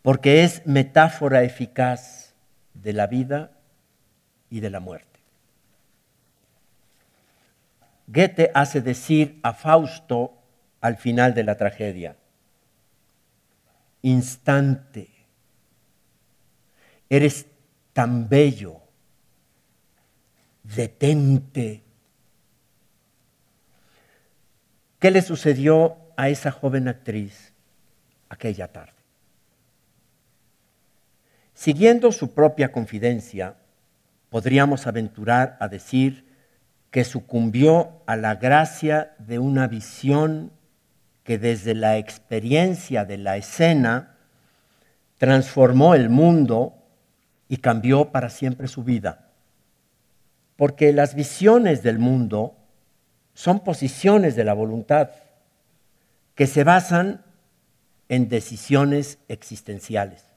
porque 0.03 0.43
es 0.43 0.61
metáfora 0.67 1.41
eficaz 1.41 2.35
de 2.75 2.93
la 2.93 3.07
vida 3.07 3.53
y 4.49 4.59
de 4.59 4.69
la 4.69 4.79
muerte. 4.79 5.19
Goethe 8.07 8.51
hace 8.55 8.81
decir 8.81 9.39
a 9.43 9.53
Fausto 9.53 10.33
al 10.81 10.97
final 10.97 11.33
de 11.33 11.43
la 11.43 11.57
tragedia, 11.57 12.15
instante, 14.01 15.09
eres 17.09 17.45
tan 17.93 18.27
bello, 18.29 18.81
detente. 20.63 21.83
¿Qué 24.99 25.11
le 25.11 25.21
sucedió 25.21 25.97
a 26.17 26.29
esa 26.29 26.51
joven 26.51 26.87
actriz 26.87 27.53
aquella 28.29 28.71
tarde? 28.71 28.93
Siguiendo 31.53 32.11
su 32.11 32.33
propia 32.33 32.71
confidencia, 32.71 33.55
podríamos 34.29 34.87
aventurar 34.87 35.57
a 35.59 35.67
decir 35.67 36.25
que 36.91 37.03
sucumbió 37.03 38.01
a 38.05 38.15
la 38.15 38.35
gracia 38.35 39.15
de 39.19 39.39
una 39.39 39.67
visión 39.67 40.51
que 41.23 41.37
desde 41.37 41.75
la 41.75 41.97
experiencia 41.97 43.05
de 43.05 43.17
la 43.17 43.37
escena 43.37 44.15
transformó 45.17 45.93
el 45.93 46.09
mundo 46.09 46.73
y 47.47 47.57
cambió 47.57 48.11
para 48.11 48.29
siempre 48.29 48.67
su 48.67 48.83
vida. 48.83 49.27
Porque 50.55 50.91
las 50.93 51.15
visiones 51.15 51.83
del 51.83 51.99
mundo 51.99 52.55
son 53.33 53.59
posiciones 53.63 54.35
de 54.35 54.43
la 54.43 54.53
voluntad 54.53 55.11
que 56.35 56.47
se 56.47 56.63
basan 56.63 57.23
en 58.07 58.27
decisiones 58.27 59.19
existenciales. 59.27 60.28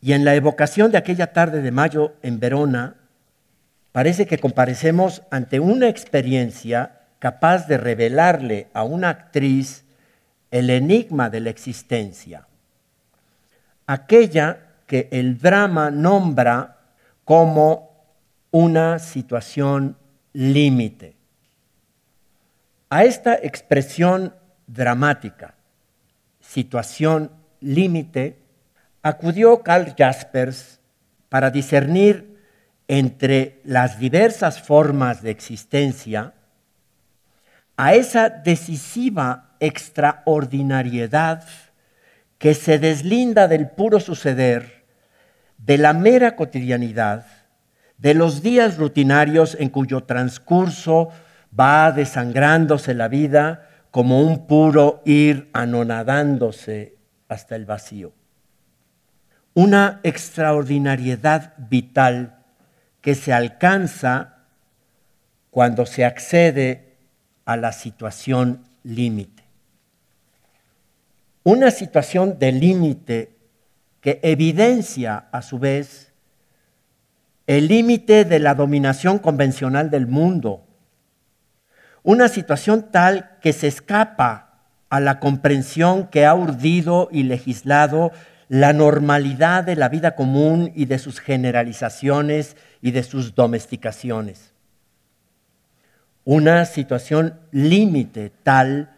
Y 0.00 0.12
en 0.12 0.24
la 0.24 0.34
evocación 0.34 0.90
de 0.92 0.98
aquella 0.98 1.32
tarde 1.32 1.60
de 1.60 1.70
mayo 1.70 2.14
en 2.22 2.38
Verona, 2.38 2.96
parece 3.92 4.26
que 4.26 4.38
comparecemos 4.38 5.22
ante 5.30 5.60
una 5.60 5.88
experiencia 5.88 7.00
capaz 7.18 7.66
de 7.66 7.78
revelarle 7.78 8.68
a 8.72 8.84
una 8.84 9.08
actriz 9.08 9.84
el 10.50 10.70
enigma 10.70 11.30
de 11.30 11.40
la 11.40 11.50
existencia, 11.50 12.46
aquella 13.86 14.66
que 14.86 15.08
el 15.10 15.38
drama 15.38 15.90
nombra 15.90 16.78
como 17.24 17.90
una 18.50 18.98
situación 18.98 19.96
límite. 20.32 21.16
A 22.88 23.04
esta 23.04 23.34
expresión 23.34 24.34
dramática, 24.66 25.54
situación 26.40 27.30
límite, 27.60 28.37
acudió 29.08 29.62
Karl 29.62 29.94
Jaspers 29.96 30.80
para 31.28 31.50
discernir 31.50 32.38
entre 32.86 33.60
las 33.64 33.98
diversas 33.98 34.60
formas 34.62 35.22
de 35.22 35.30
existencia 35.30 36.34
a 37.76 37.94
esa 37.94 38.28
decisiva 38.28 39.54
extraordinariedad 39.60 41.44
que 42.38 42.54
se 42.54 42.78
deslinda 42.78 43.48
del 43.48 43.68
puro 43.70 44.00
suceder, 44.00 44.84
de 45.58 45.78
la 45.78 45.92
mera 45.92 46.34
cotidianidad, 46.36 47.26
de 47.98 48.14
los 48.14 48.42
días 48.42 48.78
rutinarios 48.78 49.56
en 49.58 49.70
cuyo 49.70 50.04
transcurso 50.04 51.10
va 51.58 51.92
desangrándose 51.92 52.94
la 52.94 53.08
vida 53.08 53.68
como 53.90 54.22
un 54.22 54.46
puro 54.46 55.02
ir 55.04 55.50
anonadándose 55.52 56.96
hasta 57.28 57.56
el 57.56 57.66
vacío. 57.66 58.12
Una 59.60 59.98
extraordinariedad 60.04 61.52
vital 61.56 62.36
que 63.00 63.16
se 63.16 63.32
alcanza 63.32 64.44
cuando 65.50 65.84
se 65.84 66.04
accede 66.04 66.94
a 67.44 67.56
la 67.56 67.72
situación 67.72 68.62
límite. 68.84 69.42
Una 71.42 71.72
situación 71.72 72.38
de 72.38 72.52
límite 72.52 73.34
que 74.00 74.20
evidencia 74.22 75.24
a 75.32 75.42
su 75.42 75.58
vez 75.58 76.12
el 77.48 77.66
límite 77.66 78.24
de 78.24 78.38
la 78.38 78.54
dominación 78.54 79.18
convencional 79.18 79.90
del 79.90 80.06
mundo. 80.06 80.68
Una 82.04 82.28
situación 82.28 82.92
tal 82.92 83.36
que 83.40 83.52
se 83.52 83.66
escapa 83.66 84.60
a 84.88 85.00
la 85.00 85.18
comprensión 85.18 86.06
que 86.06 86.26
ha 86.26 86.34
urdido 86.36 87.08
y 87.10 87.24
legislado 87.24 88.12
la 88.48 88.72
normalidad 88.72 89.64
de 89.64 89.76
la 89.76 89.88
vida 89.88 90.14
común 90.14 90.72
y 90.74 90.86
de 90.86 90.98
sus 90.98 91.20
generalizaciones 91.20 92.56
y 92.80 92.92
de 92.92 93.02
sus 93.02 93.34
domesticaciones. 93.34 94.52
una 96.24 96.66
situación 96.66 97.40
límite 97.52 98.30
tal 98.42 98.90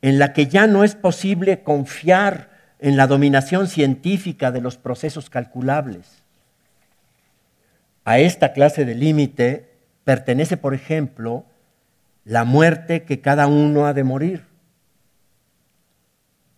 en 0.00 0.20
la 0.20 0.32
que 0.32 0.46
ya 0.46 0.68
no 0.68 0.84
es 0.84 0.94
posible 0.94 1.64
confiar 1.64 2.50
en 2.78 2.96
la 2.96 3.08
dominación 3.08 3.66
científica 3.66 4.52
de 4.52 4.60
los 4.60 4.76
procesos 4.76 5.28
calculables. 5.28 6.22
A 8.04 8.20
esta 8.20 8.52
clase 8.52 8.84
de 8.84 8.94
límite 8.94 9.72
pertenece, 10.04 10.56
por 10.56 10.72
ejemplo, 10.72 11.44
la 12.24 12.44
muerte 12.44 13.02
que 13.02 13.20
cada 13.20 13.48
uno 13.48 13.86
ha 13.86 13.92
de 13.92 14.04
morir, 14.04 14.44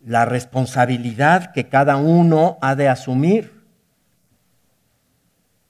la 0.04 0.24
responsabilidad 0.24 1.52
que 1.52 1.68
cada 1.68 1.96
uno 1.96 2.58
ha 2.60 2.74
de 2.74 2.88
asumir, 2.88 3.60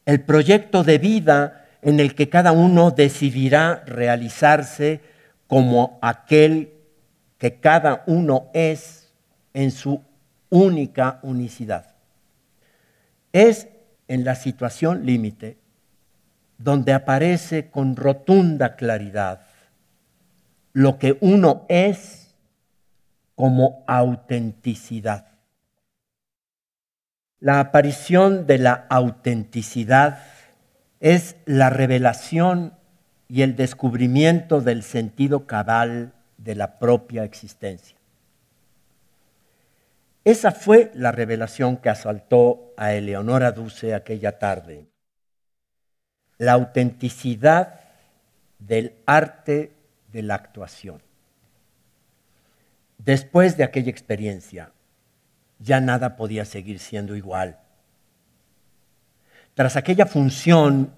el 0.07 0.23
proyecto 0.23 0.83
de 0.83 0.99
vida 0.99 1.67
en 1.83 2.01
el 2.01 2.15
que 2.15 2.29
cada 2.29 2.53
uno 2.53 2.91
decidirá 2.91 3.83
realizarse 3.87 5.01
como 5.47 5.99
aquel 6.03 6.73
que 7.39 7.59
cada 7.61 8.03
uno 8.07 8.51
es 8.53 9.13
en 9.55 9.71
su 9.71 10.03
única 10.49 11.19
unicidad. 11.23 11.95
Es 13.33 13.69
en 14.09 14.25
la 14.25 14.35
situación 14.35 15.07
límite 15.07 15.57
donde 16.59 16.93
aparece 16.93 17.71
con 17.71 17.97
rotunda 17.97 18.77
claridad 18.77 19.41
lo 20.73 20.99
que 20.99 21.17
uno 21.21 21.65
es 21.69 22.20
como 23.41 23.85
autenticidad. 23.87 25.29
La 27.39 27.59
aparición 27.59 28.47
de 28.47 28.59
la 28.59 28.87
autenticidad 28.91 30.23
es 31.01 31.37
la 31.47 31.71
revelación 31.71 32.75
y 33.29 33.41
el 33.41 33.57
descubrimiento 33.57 34.61
del 34.61 34.83
sentido 34.83 35.47
cabal 35.47 36.13
de 36.37 36.55
la 36.55 36.79
propia 36.79 37.25
existencia. 37.25 37.97
Esa 40.23 40.53
fue 40.53 40.91
la 40.93 41.11
revelación 41.11 41.79
que 41.79 41.89
asaltó 41.89 42.75
a 42.77 42.93
Eleonora 42.93 43.53
Duce 43.53 43.95
aquella 43.95 44.39
tarde. 44.39 44.85
La 46.37 46.53
autenticidad 46.53 47.81
del 48.59 48.97
arte 49.07 49.73
de 50.13 50.23
la 50.25 50.35
actuación. 50.35 51.01
Después 53.05 53.57
de 53.57 53.65
aquella 53.65 53.91
experiencia, 53.91 54.73
ya 55.59 55.81
nada 55.81 56.17
podía 56.17 56.45
seguir 56.45 56.79
siendo 56.79 57.17
igual. 57.17 57.59
Tras 59.55 59.77
aquella 59.77 60.05
función, 60.05 60.93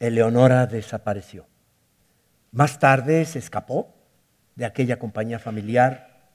Eleonora 0.00 0.66
desapareció. 0.66 1.46
Más 2.52 2.78
tarde 2.78 3.26
se 3.26 3.38
escapó 3.38 3.94
de 4.54 4.64
aquella 4.64 4.98
compañía 4.98 5.38
familiar 5.38 6.30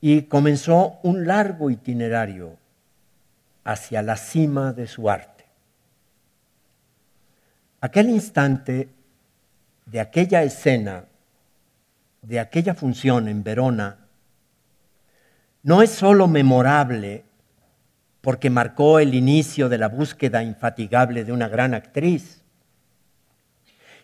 y 0.00 0.22
comenzó 0.22 0.98
un 1.02 1.26
largo 1.26 1.70
itinerario 1.70 2.58
hacia 3.64 4.02
la 4.02 4.16
cima 4.16 4.74
de 4.74 4.86
su 4.86 5.08
arte. 5.08 5.46
Aquel 7.80 8.10
instante 8.10 8.90
de 9.86 10.00
aquella 10.00 10.42
escena, 10.42 11.06
de 12.26 12.40
aquella 12.40 12.74
función 12.74 13.28
en 13.28 13.44
Verona, 13.44 13.98
no 15.62 15.82
es 15.82 15.90
sólo 15.90 16.26
memorable 16.26 17.24
porque 18.20 18.50
marcó 18.50 18.98
el 18.98 19.14
inicio 19.14 19.68
de 19.68 19.78
la 19.78 19.88
búsqueda 19.88 20.42
infatigable 20.42 21.24
de 21.24 21.32
una 21.32 21.48
gran 21.48 21.74
actriz, 21.74 22.42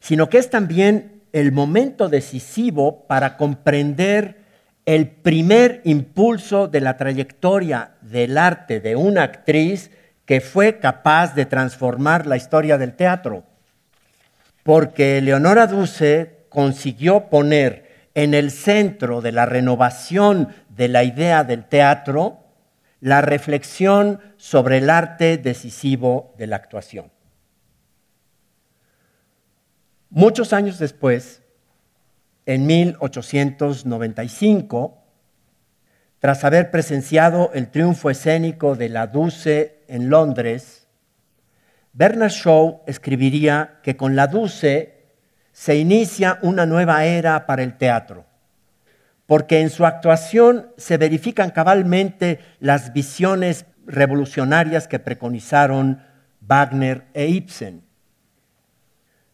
sino 0.01 0.29
que 0.29 0.39
es 0.39 0.51
también 0.51 1.23
el 1.33 1.53
momento 1.53 2.09
decisivo 2.09 3.07
para 3.07 3.37
comprender 3.37 4.41
el 4.87 5.09
primer 5.09 5.83
impulso 5.85 6.69
de 6.69 6.81
la 6.81 6.97
trayectoria 6.97 7.93
del 8.01 8.37
arte 8.39 8.81
de 8.81 8.97
una 8.97 9.23
actriz 9.23 9.91
que 10.25 10.41
fue 10.41 10.79
capaz 10.79 11.35
de 11.35 11.47
transformar 11.47 12.27
la 12.27 12.37
historia 12.37 12.79
del 12.79 12.95
teatro. 12.95 13.45
Porque 14.63 15.21
Leonora 15.21 15.67
Duce 15.67 16.45
consiguió 16.49 17.29
poner 17.29 17.90
en 18.15 18.35
el 18.35 18.51
centro 18.51 19.21
de 19.21 19.31
la 19.33 19.47
renovación 19.47 20.49
de 20.69 20.89
la 20.89 21.05
idea 21.05 21.45
del 21.45 21.65
teatro 21.65 22.39
la 23.01 23.21
reflexión 23.23 24.21
sobre 24.37 24.79
el 24.79 24.91
arte 24.91 25.39
decisivo 25.39 26.35
de 26.39 26.47
la 26.47 26.55
actuación. 26.57 27.11
Muchos 30.11 30.53
años 30.53 30.79
después, 30.79 31.43
en 32.45 32.67
1895, 32.67 34.99
tras 36.19 36.45
haber 36.45 36.71
presenciado 36.71 37.51
el 37.55 37.71
triunfo 37.71 38.11
escénico 38.11 38.77
de 38.77 38.91
la 38.91 39.07
Duce 39.07 39.83
en 39.89 40.11
Londres, 40.11 40.89
Bernard 41.93 42.33
Shaw 42.33 42.83
escribiría 42.87 43.79
que 43.83 43.97
con 43.97 44.15
la 44.17 44.27
Duce 44.27 45.00
se 45.61 45.77
inicia 45.77 46.39
una 46.41 46.65
nueva 46.65 47.05
era 47.05 47.45
para 47.45 47.63
el 47.63 47.77
teatro, 47.77 48.25
porque 49.27 49.61
en 49.61 49.69
su 49.69 49.85
actuación 49.85 50.69
se 50.79 50.97
verifican 50.97 51.51
cabalmente 51.51 52.41
las 52.61 52.95
visiones 52.95 53.67
revolucionarias 53.85 54.89
que 54.89 54.99
preconizaron 54.99 56.03
Wagner 56.41 57.05
e 57.13 57.27
Ibsen. 57.27 57.83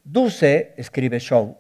Duce, 0.03 0.75
escribe 0.77 1.21
Shaw, 1.21 1.59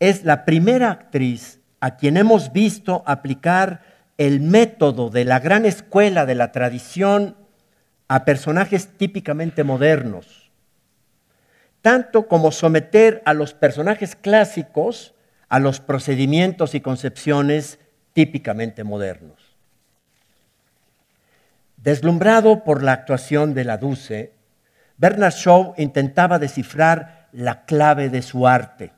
es 0.00 0.22
la 0.22 0.44
primera 0.44 0.90
actriz 0.90 1.58
a 1.80 1.96
quien 1.96 2.18
hemos 2.18 2.52
visto 2.52 3.02
aplicar 3.06 3.80
el 4.18 4.40
método 4.40 5.08
de 5.08 5.24
la 5.24 5.40
gran 5.40 5.64
escuela 5.64 6.26
de 6.26 6.34
la 6.34 6.52
tradición 6.52 7.36
a 8.06 8.26
personajes 8.26 8.98
típicamente 8.98 9.64
modernos, 9.64 10.41
tanto 11.82 12.28
como 12.28 12.52
someter 12.52 13.22
a 13.26 13.34
los 13.34 13.54
personajes 13.54 14.16
clásicos 14.16 15.14
a 15.52 15.58
los 15.58 15.80
procedimientos 15.80 16.74
y 16.74 16.80
concepciones 16.80 17.78
típicamente 18.14 18.84
modernos. 18.84 19.54
Deslumbrado 21.76 22.64
por 22.64 22.82
la 22.82 22.92
actuación 22.92 23.52
de 23.52 23.64
la 23.64 23.76
Duce, 23.76 24.32
Bernard 24.96 25.34
Shaw 25.34 25.74
intentaba 25.76 26.38
descifrar 26.38 27.28
la 27.32 27.66
clave 27.66 28.08
de 28.08 28.22
su 28.22 28.48
arte, 28.48 28.92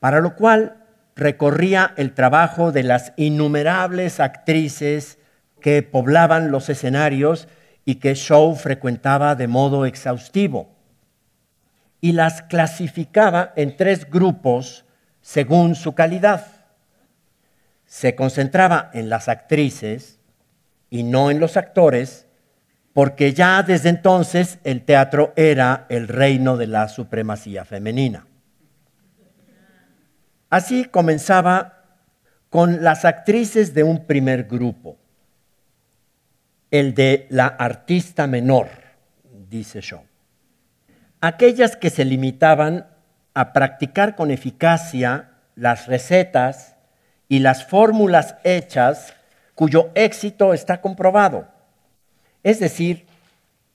para 0.00 0.18
lo 0.18 0.34
cual 0.34 0.78
recorría 1.14 1.94
el 1.96 2.14
trabajo 2.14 2.72
de 2.72 2.82
las 2.82 3.12
innumerables 3.14 4.18
actrices 4.18 5.18
que 5.60 5.84
poblaban 5.84 6.50
los 6.50 6.68
escenarios 6.68 7.46
y 7.84 7.96
que 7.96 8.14
Shaw 8.14 8.56
frecuentaba 8.56 9.36
de 9.36 9.46
modo 9.46 9.86
exhaustivo. 9.86 10.73
Y 12.04 12.12
las 12.12 12.42
clasificaba 12.42 13.54
en 13.56 13.78
tres 13.78 14.10
grupos 14.10 14.84
según 15.22 15.74
su 15.74 15.94
calidad. 15.94 16.46
Se 17.86 18.14
concentraba 18.14 18.90
en 18.92 19.08
las 19.08 19.30
actrices 19.30 20.18
y 20.90 21.02
no 21.02 21.30
en 21.30 21.40
los 21.40 21.56
actores, 21.56 22.26
porque 22.92 23.32
ya 23.32 23.62
desde 23.62 23.88
entonces 23.88 24.58
el 24.64 24.82
teatro 24.82 25.32
era 25.34 25.86
el 25.88 26.06
reino 26.06 26.58
de 26.58 26.66
la 26.66 26.88
supremacía 26.88 27.64
femenina. 27.64 28.26
Así 30.50 30.84
comenzaba 30.84 31.86
con 32.50 32.84
las 32.84 33.06
actrices 33.06 33.72
de 33.72 33.82
un 33.82 34.04
primer 34.04 34.44
grupo 34.44 34.98
el 36.70 36.92
de 36.92 37.26
la 37.30 37.46
artista 37.46 38.26
menor, 38.26 38.68
dice 39.48 39.80
Shaw. 39.80 40.02
Aquellas 41.24 41.74
que 41.76 41.88
se 41.88 42.04
limitaban 42.04 42.86
a 43.32 43.54
practicar 43.54 44.14
con 44.14 44.30
eficacia 44.30 45.30
las 45.54 45.86
recetas 45.86 46.76
y 47.28 47.38
las 47.38 47.64
fórmulas 47.64 48.36
hechas 48.44 49.14
cuyo 49.54 49.90
éxito 49.94 50.52
está 50.52 50.82
comprobado. 50.82 51.48
Es 52.42 52.60
decir, 52.60 53.06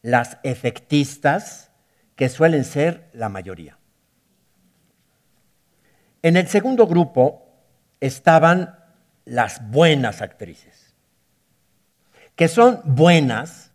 las 0.03 0.37
efectistas, 0.43 1.71
que 2.15 2.29
suelen 2.29 2.65
ser 2.65 3.09
la 3.13 3.29
mayoría. 3.29 3.79
En 6.21 6.37
el 6.37 6.47
segundo 6.49 6.85
grupo 6.85 7.47
estaban 7.99 8.77
las 9.25 9.67
buenas 9.71 10.21
actrices 10.21 10.93
que 12.35 12.47
son 12.47 12.81
buenas 12.85 13.71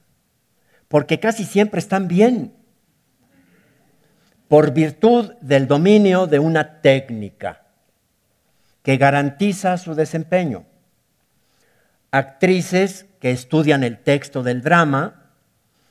porque 0.87 1.19
casi 1.19 1.45
siempre 1.45 1.81
están 1.81 2.07
bien, 2.07 2.55
por 4.49 4.73
virtud 4.73 5.33
del 5.41 5.67
dominio 5.67 6.27
de 6.27 6.39
una 6.39 6.81
técnica 6.81 7.63
que 8.83 8.97
garantiza 8.99 9.79
su 9.79 9.95
desempeño. 9.95 10.67
Actrices 12.11 13.07
que 13.21 13.31
estudian 13.31 13.83
el 13.83 13.99
texto 13.99 14.43
del 14.43 14.61
drama, 14.63 15.31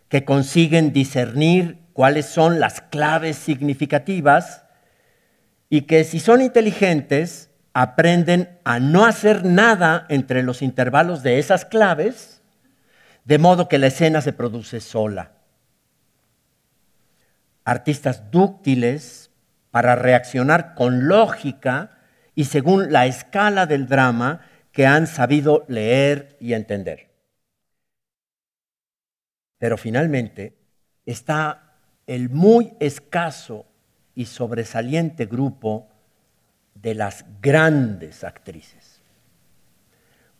que 0.09 0.23
consiguen 0.23 0.93
discernir 0.93 1.79
cuáles 1.93 2.27
son 2.27 2.59
las 2.59 2.81
claves 2.81 3.37
significativas 3.37 4.63
y 5.69 5.81
que 5.81 6.03
si 6.03 6.19
son 6.19 6.41
inteligentes, 6.41 7.49
aprenden 7.73 8.59
a 8.63 8.79
no 8.79 9.05
hacer 9.05 9.43
nada 9.43 10.05
entre 10.09 10.43
los 10.43 10.61
intervalos 10.61 11.23
de 11.23 11.39
esas 11.39 11.65
claves, 11.65 12.41
de 13.25 13.39
modo 13.39 13.67
que 13.67 13.79
la 13.79 13.87
escena 13.87 14.21
se 14.21 14.33
produce 14.33 14.79
sola. 14.79 15.31
Artistas 17.65 18.31
dúctiles 18.31 19.31
para 19.71 19.95
reaccionar 19.95 20.75
con 20.75 21.07
lógica 21.07 21.97
y 22.35 22.45
según 22.45 22.91
la 22.91 23.05
escala 23.05 23.65
del 23.65 23.87
drama 23.87 24.41
que 24.71 24.85
han 24.85 25.07
sabido 25.07 25.65
leer 25.67 26.35
y 26.39 26.53
entender. 26.53 27.11
Pero 29.59 29.77
finalmente 29.77 30.57
está 31.05 31.77
el 32.05 32.29
muy 32.29 32.73
escaso 32.79 33.65
y 34.15 34.25
sobresaliente 34.25 35.25
grupo 35.25 35.89
de 36.75 36.95
las 36.95 37.25
grandes 37.41 38.23
actrices, 38.23 39.01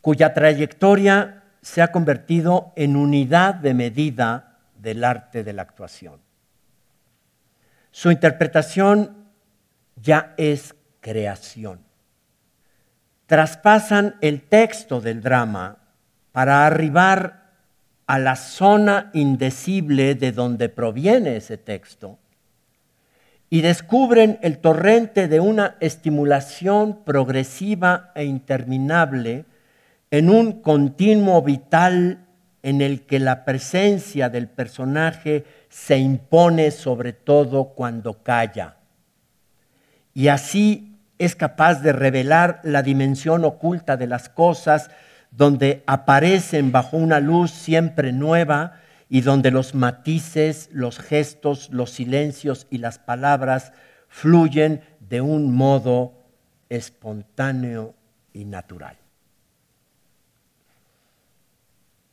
cuya 0.02 0.34
trayectoria 0.34 1.44
se 1.62 1.82
ha 1.82 1.92
convertido 1.92 2.74
en 2.76 2.96
unidad 2.96 3.56
de 3.56 3.74
medida 3.74 4.60
del 4.78 5.04
arte 5.04 5.44
de 5.44 5.54
la 5.54 5.62
actuación. 5.62 6.23
Su 7.94 8.10
interpretación 8.10 9.28
ya 9.96 10.34
es 10.38 10.74
creación. 11.00 11.80
Traspasan 13.28 14.16
el 14.22 14.42
texto 14.42 15.00
del 15.00 15.22
drama 15.22 15.78
para 16.32 16.66
arribar 16.66 17.52
a 18.08 18.18
la 18.18 18.36
zona 18.36 19.12
indecible 19.14 20.16
de 20.16 20.32
donde 20.32 20.70
proviene 20.70 21.36
ese 21.36 21.60
texto 21.60 22.18
y 23.52 23.62
descubren 23.62 24.40
el 24.42 24.58
torrente 24.58 25.28
de 25.28 25.40
una 25.40 25.78
estimulación 25.80 27.04
progresiva 27.04 28.12
e 28.16 28.26
interminable 28.26 29.46
en 30.10 30.32
un 30.32 30.64
continuo 30.64 31.44
vital 31.44 32.23
en 32.64 32.82
el 32.82 33.06
que 33.06 33.20
la 33.20 33.46
presencia 33.46 34.30
del 34.30 34.48
personaje 34.48 35.44
se 35.70 35.98
impone 35.98 36.72
sobre 36.72 37.14
todo 37.14 37.74
cuando 37.76 38.24
calla. 38.24 38.78
Y 40.14 40.30
así 40.30 40.98
es 41.20 41.36
capaz 41.36 41.82
de 41.82 41.92
revelar 41.92 42.62
la 42.64 42.82
dimensión 42.82 43.44
oculta 43.44 43.98
de 43.98 44.08
las 44.08 44.30
cosas 44.30 44.90
donde 45.32 45.84
aparecen 45.88 46.72
bajo 46.72 46.98
una 46.98 47.20
luz 47.20 47.52
siempre 47.52 48.12
nueva 48.12 48.80
y 49.10 49.22
donde 49.22 49.52
los 49.52 49.76
matices, 49.76 50.70
los 50.72 51.00
gestos, 51.00 51.70
los 51.72 51.92
silencios 51.92 52.68
y 52.70 52.78
las 52.78 52.98
palabras 52.98 53.74
fluyen 54.08 54.82
de 55.00 55.22
un 55.22 55.54
modo 55.54 56.14
espontáneo 56.70 57.94
y 58.32 58.46
natural. 58.46 59.03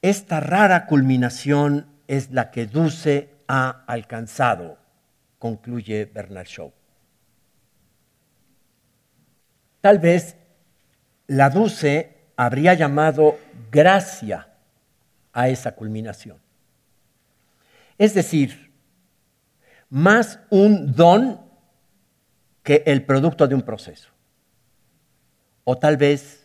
Esta 0.03 0.41
rara 0.41 0.87
culminación 0.87 1.87
es 2.07 2.31
la 2.31 2.51
que 2.51 2.67
Duce 2.67 3.31
ha 3.49 3.85
alcanzado, 3.87 4.79
concluye 5.39 6.07
Bernard 6.07 6.47
Shaw. 6.47 6.73
Tal 9.81 9.99
vez 9.99 10.37
la 11.27 11.51
Duce 11.51 12.17
habría 12.37 12.75
llamado 12.75 13.39
gracia 13.71 14.49
a 15.33 15.49
esa 15.49 15.73
culminación. 15.75 16.39
Es 17.99 18.15
decir, 18.15 18.73
más 19.91 20.41
un 20.49 20.95
don 20.95 21.41
que 22.63 22.83
el 22.87 23.05
producto 23.05 23.47
de 23.47 23.55
un 23.55 23.63
proceso. 23.63 24.11
O 25.65 25.77
tal 25.77 25.97
vez, 25.97 26.40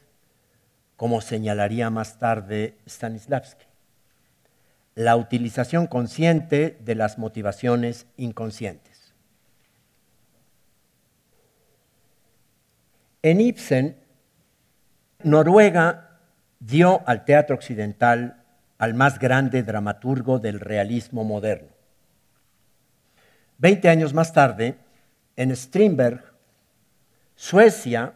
como 0.95 1.21
señalaría 1.21 1.89
más 1.89 2.19
tarde 2.19 2.77
Stanislavski, 2.87 3.65
la 4.95 5.15
utilización 5.17 5.87
consciente 5.87 6.77
de 6.79 6.95
las 6.95 7.17
motivaciones 7.17 8.07
inconscientes. 8.17 9.13
En 13.21 13.41
Ibsen, 13.41 13.97
Noruega 15.23 16.19
dio 16.59 17.01
al 17.07 17.25
teatro 17.25 17.55
occidental 17.55 18.43
al 18.77 18.93
más 18.93 19.19
grande 19.19 19.63
dramaturgo 19.63 20.39
del 20.39 20.59
realismo 20.59 21.23
moderno. 21.23 21.69
Veinte 23.57 23.89
años 23.89 24.13
más 24.13 24.33
tarde, 24.33 24.77
en 25.35 25.55
Strindberg, 25.55 26.23
Suecia 27.35 28.13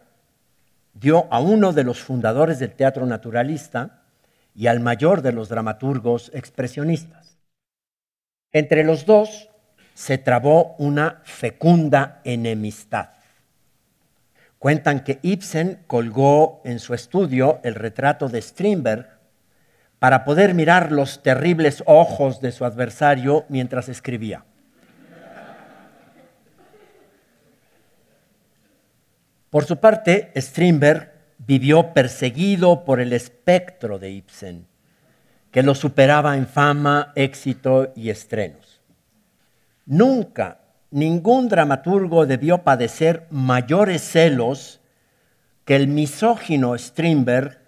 dio 0.94 1.26
a 1.30 1.40
uno 1.40 1.72
de 1.72 1.84
los 1.84 2.00
fundadores 2.00 2.58
del 2.58 2.72
teatro 2.72 3.06
naturalista 3.06 4.02
y 4.54 4.66
al 4.66 4.80
mayor 4.80 5.22
de 5.22 5.32
los 5.32 5.48
dramaturgos 5.48 6.30
expresionistas. 6.34 7.38
Entre 8.52 8.84
los 8.84 9.06
dos 9.06 9.48
se 9.94 10.18
trabó 10.18 10.74
una 10.78 11.20
fecunda 11.24 12.20
enemistad. 12.24 13.10
Cuentan 14.58 15.04
que 15.04 15.18
Ibsen 15.22 15.84
colgó 15.86 16.60
en 16.64 16.80
su 16.80 16.92
estudio 16.94 17.60
el 17.62 17.74
retrato 17.74 18.28
de 18.28 18.42
Strindberg 18.42 19.08
para 19.98 20.24
poder 20.24 20.54
mirar 20.54 20.92
los 20.92 21.22
terribles 21.22 21.82
ojos 21.86 22.40
de 22.40 22.52
su 22.52 22.64
adversario 22.64 23.44
mientras 23.48 23.88
escribía. 23.88 24.44
Por 29.50 29.64
su 29.64 29.78
parte, 29.78 30.30
Strindberg 30.36 31.12
vivió 31.38 31.92
perseguido 31.92 32.84
por 32.84 33.00
el 33.00 33.12
espectro 33.12 33.98
de 33.98 34.10
Ibsen, 34.10 34.66
que 35.50 35.64
lo 35.64 35.74
superaba 35.74 36.36
en 36.36 36.46
fama, 36.46 37.12
éxito 37.16 37.92
y 37.96 38.10
estrenos. 38.10 38.80
Nunca 39.86 40.60
ningún 40.92 41.48
dramaturgo 41.48 42.26
debió 42.26 42.62
padecer 42.62 43.26
mayores 43.30 44.02
celos 44.02 44.80
que 45.64 45.74
el 45.76 45.88
misógino 45.88 46.76
Strindberg 46.78 47.58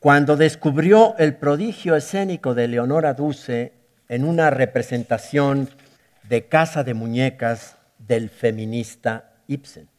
cuando 0.00 0.36
descubrió 0.36 1.16
el 1.18 1.36
prodigio 1.36 1.94
escénico 1.94 2.54
de 2.54 2.66
Leonora 2.66 3.14
Duse 3.14 3.72
en 4.08 4.24
una 4.24 4.50
representación 4.50 5.70
de 6.24 6.46
Casa 6.46 6.82
de 6.82 6.94
Muñecas 6.94 7.76
del 7.98 8.28
feminista 8.28 9.30
Ibsen. 9.46 9.91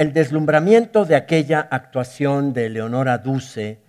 El 0.00 0.14
deslumbramiento 0.14 1.04
de 1.04 1.14
aquella 1.14 1.60
actuación 1.60 2.54
de 2.54 2.70
Leonora 2.70 3.18
Duse 3.18 3.80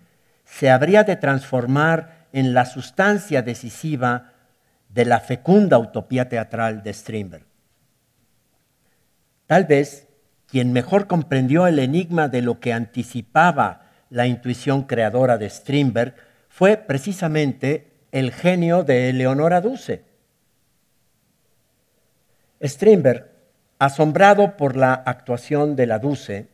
se 0.43 0.69
habría 0.69 1.05
de 1.05 1.15
transformar 1.15 2.27
en 2.33 2.53
la 2.53 2.65
sustancia 2.65 3.43
decisiva 3.43 4.33
de 4.89 5.05
la 5.05 5.21
fecunda 5.21 5.79
utopía 5.79 6.27
teatral 6.27 6.83
de 6.83 6.91
Strindberg. 6.93 7.45
Tal 9.47 9.63
vez 9.63 10.09
quien 10.47 10.73
mejor 10.73 11.07
comprendió 11.07 11.65
el 11.65 11.79
enigma 11.79 12.27
de 12.27 12.41
lo 12.41 12.59
que 12.59 12.73
anticipaba 12.73 13.83
la 14.09 14.27
intuición 14.27 14.83
creadora 14.83 15.37
de 15.37 15.49
Strindberg 15.49 16.15
fue 16.49 16.75
precisamente 16.75 17.89
el 18.11 18.33
genio 18.33 18.83
de 18.83 19.11
Eleonora 19.11 19.61
Duse. 19.61 20.03
Strindberg, 22.61 23.30
asombrado 23.81 24.57
por 24.57 24.77
la 24.77 24.93
actuación 24.93 25.75
de 25.75 25.87
la 25.87 25.97
Duse, 25.97 26.49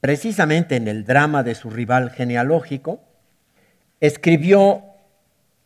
precisamente 0.00 0.76
en 0.76 0.86
el 0.86 1.06
drama 1.06 1.42
de 1.42 1.54
su 1.54 1.70
rival 1.70 2.10
genealógico, 2.10 3.00
escribió 4.00 4.84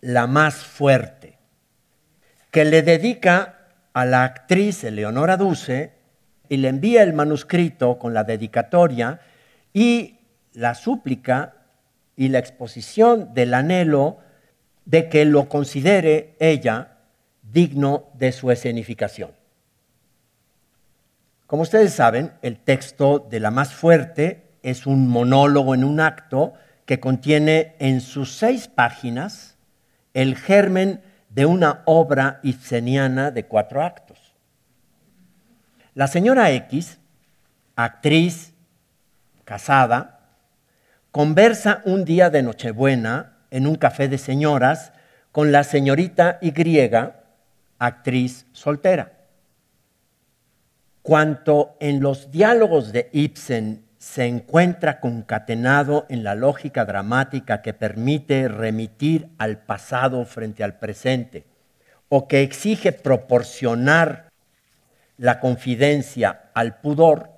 La 0.00 0.28
más 0.28 0.54
fuerte, 0.54 1.38
que 2.52 2.64
le 2.64 2.82
dedica 2.82 3.66
a 3.92 4.04
la 4.04 4.22
actriz 4.22 4.84
Eleonora 4.84 5.36
Duse 5.36 5.90
y 6.48 6.58
le 6.58 6.68
envía 6.68 7.02
el 7.02 7.14
manuscrito 7.14 7.98
con 7.98 8.14
la 8.14 8.22
dedicatoria 8.22 9.22
y 9.72 10.20
la 10.52 10.76
súplica 10.76 11.54
y 12.14 12.28
la 12.28 12.38
exposición 12.38 13.34
del 13.34 13.54
anhelo 13.54 14.18
de 14.84 15.08
que 15.08 15.24
lo 15.24 15.48
considere 15.48 16.36
ella 16.38 16.98
digno 17.42 18.04
de 18.14 18.30
su 18.30 18.52
escenificación. 18.52 19.39
Como 21.50 21.62
ustedes 21.62 21.94
saben, 21.94 22.30
el 22.42 22.60
texto 22.60 23.26
de 23.28 23.40
la 23.40 23.50
más 23.50 23.74
fuerte 23.74 24.46
es 24.62 24.86
un 24.86 25.08
monólogo 25.08 25.74
en 25.74 25.82
un 25.82 25.98
acto 25.98 26.54
que 26.86 27.00
contiene 27.00 27.74
en 27.80 28.00
sus 28.00 28.36
seis 28.36 28.68
páginas 28.68 29.56
el 30.14 30.36
germen 30.36 31.00
de 31.28 31.46
una 31.46 31.82
obra 31.86 32.38
ibseniana 32.44 33.32
de 33.32 33.46
cuatro 33.46 33.82
actos. 33.82 34.36
La 35.94 36.06
señora 36.06 36.52
X, 36.52 37.00
actriz, 37.74 38.54
casada, 39.44 40.20
conversa 41.10 41.82
un 41.84 42.04
día 42.04 42.30
de 42.30 42.44
Nochebuena 42.44 43.38
en 43.50 43.66
un 43.66 43.74
café 43.74 44.06
de 44.06 44.18
señoras 44.18 44.92
con 45.32 45.50
la 45.50 45.64
señorita 45.64 46.38
Y, 46.42 46.52
actriz 47.80 48.46
soltera. 48.52 49.19
Cuanto 51.10 51.76
en 51.80 52.00
los 52.00 52.30
diálogos 52.30 52.92
de 52.92 53.08
Ibsen 53.10 53.84
se 53.98 54.26
encuentra 54.26 55.00
concatenado 55.00 56.06
en 56.08 56.22
la 56.22 56.36
lógica 56.36 56.84
dramática 56.84 57.62
que 57.62 57.74
permite 57.74 58.46
remitir 58.46 59.26
al 59.36 59.58
pasado 59.58 60.24
frente 60.24 60.62
al 60.62 60.78
presente, 60.78 61.46
o 62.08 62.28
que 62.28 62.42
exige 62.42 62.92
proporcionar 62.92 64.28
la 65.18 65.40
confidencia 65.40 66.42
al 66.54 66.76
pudor, 66.76 67.30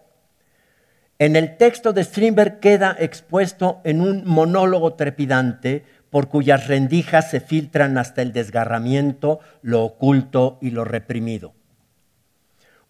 en 1.19 1.35
el 1.35 1.57
texto 1.57 1.95
de 1.95 2.05
Strindberg 2.05 2.61
queda 2.61 2.95
expuesto 2.99 3.81
en 3.85 4.03
un 4.03 4.27
monólogo 4.27 4.97
trepidante 4.97 5.87
por 6.11 6.29
cuyas 6.29 6.67
rendijas 6.67 7.31
se 7.31 7.41
filtran 7.41 7.97
hasta 7.97 8.21
el 8.21 8.35
desgarramiento, 8.35 9.41
lo 9.63 9.83
oculto 9.83 10.59
y 10.61 10.73
lo 10.73 10.85
reprimido. 10.85 11.55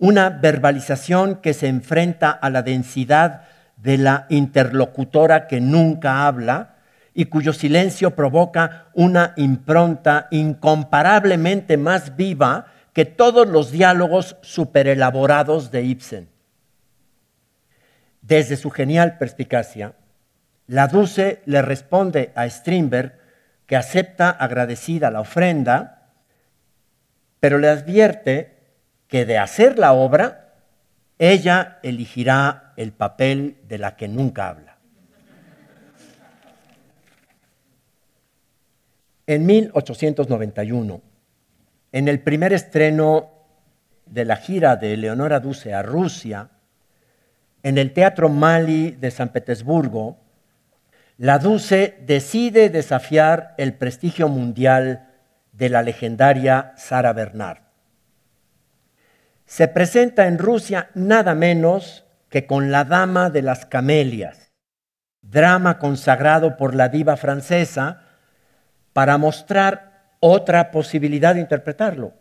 Una 0.02 0.30
verbalización 0.30 1.36
que 1.36 1.54
se 1.54 1.68
enfrenta 1.68 2.32
a 2.32 2.50
la 2.50 2.62
densidad 2.62 3.42
de 3.76 3.98
la 3.98 4.26
interlocutora 4.30 5.46
que 5.46 5.60
nunca 5.60 6.26
habla 6.26 6.74
y 7.14 7.26
cuyo 7.26 7.52
silencio 7.52 8.16
provoca 8.16 8.86
una 8.94 9.32
impronta 9.36 10.26
incomparablemente 10.32 11.76
más 11.76 12.16
viva 12.16 12.66
que 12.92 13.04
todos 13.04 13.46
los 13.46 13.70
diálogos 13.70 14.36
superelaborados 14.42 15.70
de 15.70 15.84
Ibsen. 15.84 16.28
Desde 18.22 18.56
su 18.56 18.70
genial 18.70 19.18
perspicacia, 19.18 19.94
la 20.66 20.88
Duce 20.88 21.42
le 21.46 21.62
responde 21.62 22.32
a 22.34 22.50
Strindberg 22.50 23.20
que 23.66 23.76
acepta 23.76 24.30
agradecida 24.30 25.12
la 25.12 25.20
ofrenda, 25.20 26.08
pero 27.38 27.58
le 27.58 27.68
advierte 27.68 28.51
que 29.12 29.26
de 29.26 29.36
hacer 29.36 29.78
la 29.78 29.92
obra, 29.92 30.54
ella 31.18 31.80
elegirá 31.82 32.72
el 32.78 32.92
papel 32.92 33.58
de 33.68 33.76
la 33.76 33.94
que 33.94 34.08
nunca 34.08 34.48
habla. 34.48 34.78
En 39.26 39.44
1891, 39.44 41.02
en 41.92 42.08
el 42.08 42.20
primer 42.20 42.54
estreno 42.54 43.28
de 44.06 44.24
la 44.24 44.36
gira 44.36 44.76
de 44.76 44.96
Leonora 44.96 45.40
Duce 45.40 45.74
a 45.74 45.82
Rusia, 45.82 46.48
en 47.62 47.76
el 47.76 47.92
Teatro 47.92 48.30
Mali 48.30 48.92
de 48.92 49.10
San 49.10 49.28
Petersburgo, 49.28 50.16
la 51.18 51.38
Duce 51.38 51.98
decide 52.06 52.70
desafiar 52.70 53.54
el 53.58 53.74
prestigio 53.74 54.28
mundial 54.28 55.10
de 55.52 55.68
la 55.68 55.82
legendaria 55.82 56.72
Sara 56.78 57.12
Bernard. 57.12 57.71
Se 59.52 59.68
presenta 59.68 60.28
en 60.28 60.38
Rusia 60.38 60.88
nada 60.94 61.34
menos 61.34 62.06
que 62.30 62.46
con 62.46 62.72
La 62.72 62.84
Dama 62.84 63.28
de 63.28 63.42
las 63.42 63.66
Camelias, 63.66 64.50
drama 65.20 65.78
consagrado 65.78 66.56
por 66.56 66.74
la 66.74 66.88
diva 66.88 67.18
francesa 67.18 68.00
para 68.94 69.18
mostrar 69.18 70.14
otra 70.20 70.70
posibilidad 70.70 71.34
de 71.34 71.42
interpretarlo 71.42 72.14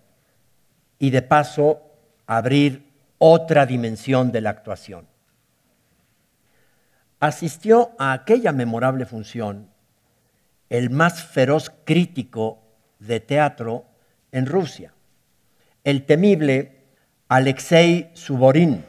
y 0.99 1.11
de 1.11 1.21
paso 1.21 1.93
abrir 2.27 2.91
otra 3.17 3.65
dimensión 3.65 4.33
de 4.33 4.41
la 4.41 4.49
actuación. 4.49 5.07
Asistió 7.21 7.91
a 7.97 8.11
aquella 8.11 8.51
memorable 8.51 9.05
función 9.05 9.69
el 10.69 10.89
más 10.89 11.23
feroz 11.23 11.71
crítico 11.85 12.61
de 12.99 13.21
teatro 13.21 13.85
en 14.33 14.47
Rusia, 14.47 14.93
el 15.85 16.05
temible 16.05 16.80
Alexei 17.31 18.11
Suborin. 18.13 18.83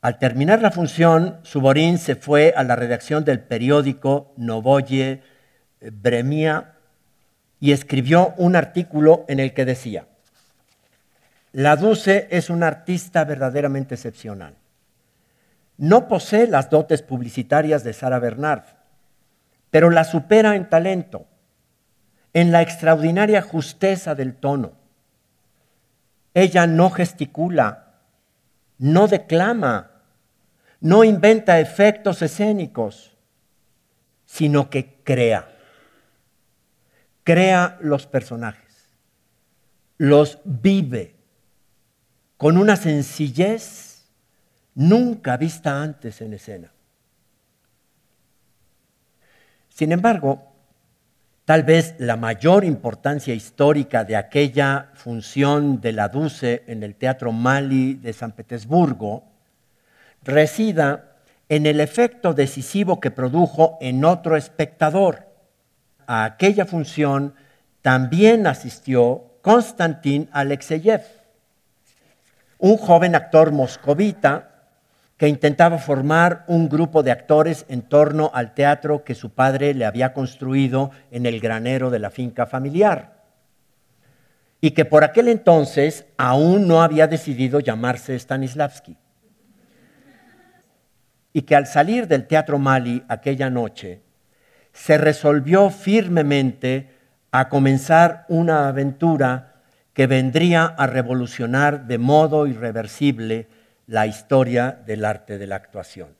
Al 0.00 0.18
terminar 0.18 0.60
la 0.60 0.70
función, 0.70 1.38
Suborin 1.42 1.98
se 1.98 2.16
fue 2.16 2.52
a 2.56 2.64
la 2.64 2.74
redacción 2.74 3.24
del 3.24 3.40
periódico 3.40 4.32
Novoye 4.36 5.22
Bremia 5.80 6.74
y 7.60 7.72
escribió 7.72 8.34
un 8.36 8.56
artículo 8.56 9.24
en 9.28 9.38
el 9.38 9.54
que 9.54 9.64
decía, 9.64 10.06
La 11.52 11.76
Duce 11.76 12.26
es 12.30 12.50
un 12.50 12.62
artista 12.62 13.24
verdaderamente 13.24 13.94
excepcional 13.94 14.54
no 15.78 16.08
posee 16.08 16.48
las 16.48 16.70
dotes 16.70 17.02
publicitarias 17.02 17.84
de 17.84 17.92
Sara 17.92 18.18
Bernard, 18.18 18.64
pero 19.70 19.90
la 19.90 20.04
supera 20.04 20.56
en 20.56 20.68
talento, 20.68 21.26
en 22.34 22.50
la 22.52 22.62
extraordinaria 22.62 23.40
justeza 23.40 24.14
del 24.16 24.34
tono. 24.34 24.72
Ella 26.40 26.68
no 26.68 26.88
gesticula, 26.90 27.96
no 28.78 29.08
declama, 29.08 29.90
no 30.78 31.02
inventa 31.02 31.58
efectos 31.58 32.22
escénicos, 32.22 33.16
sino 34.24 34.70
que 34.70 35.02
crea. 35.02 35.52
Crea 37.24 37.76
los 37.80 38.06
personajes, 38.06 38.94
los 39.96 40.38
vive 40.44 41.16
con 42.36 42.56
una 42.56 42.76
sencillez 42.76 44.08
nunca 44.76 45.36
vista 45.36 45.82
antes 45.82 46.20
en 46.20 46.34
escena. 46.34 46.72
Sin 49.70 49.90
embargo, 49.90 50.52
tal 51.48 51.62
vez 51.62 51.94
la 51.96 52.16
mayor 52.16 52.62
importancia 52.62 53.32
histórica 53.32 54.04
de 54.04 54.16
aquella 54.16 54.90
función 54.92 55.80
de 55.80 55.92
la 55.92 56.10
Duce 56.10 56.62
en 56.66 56.82
el 56.82 56.94
Teatro 56.94 57.32
Mali 57.32 57.94
de 57.94 58.12
San 58.12 58.32
Petersburgo 58.32 59.24
resida 60.22 61.16
en 61.48 61.64
el 61.64 61.80
efecto 61.80 62.34
decisivo 62.34 63.00
que 63.00 63.10
produjo 63.10 63.78
en 63.80 64.04
otro 64.04 64.36
espectador. 64.36 65.26
A 66.06 66.24
aquella 66.24 66.66
función 66.66 67.32
también 67.80 68.46
asistió 68.46 69.38
Konstantin 69.40 70.28
Alexeyev, 70.32 71.00
un 72.58 72.76
joven 72.76 73.14
actor 73.14 73.52
moscovita 73.52 74.57
que 75.18 75.28
intentaba 75.28 75.78
formar 75.78 76.44
un 76.46 76.68
grupo 76.68 77.02
de 77.02 77.10
actores 77.10 77.66
en 77.68 77.82
torno 77.82 78.30
al 78.32 78.54
teatro 78.54 79.02
que 79.02 79.16
su 79.16 79.30
padre 79.30 79.74
le 79.74 79.84
había 79.84 80.12
construido 80.12 80.92
en 81.10 81.26
el 81.26 81.40
granero 81.40 81.90
de 81.90 81.98
la 81.98 82.10
finca 82.10 82.46
familiar. 82.46 83.18
Y 84.60 84.70
que 84.70 84.84
por 84.84 85.02
aquel 85.02 85.26
entonces 85.26 86.06
aún 86.16 86.68
no 86.68 86.82
había 86.82 87.08
decidido 87.08 87.58
llamarse 87.58 88.16
Stanislavski. 88.16 88.96
Y 91.32 91.42
que 91.42 91.56
al 91.56 91.66
salir 91.66 92.06
del 92.06 92.26
Teatro 92.28 92.60
Mali 92.60 93.04
aquella 93.08 93.50
noche, 93.50 94.02
se 94.72 94.98
resolvió 94.98 95.70
firmemente 95.70 96.92
a 97.32 97.48
comenzar 97.48 98.24
una 98.28 98.68
aventura 98.68 99.62
que 99.94 100.06
vendría 100.06 100.64
a 100.64 100.86
revolucionar 100.86 101.88
de 101.88 101.98
modo 101.98 102.46
irreversible 102.46 103.48
la 103.88 104.06
historia 104.06 104.82
del 104.86 105.04
arte 105.04 105.38
de 105.38 105.46
la 105.46 105.56
actuación. 105.56 106.14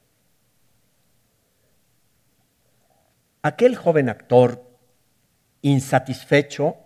Aquel 3.42 3.76
joven 3.76 4.09
actor, 4.09 4.64
insatisfecho, 5.61 6.76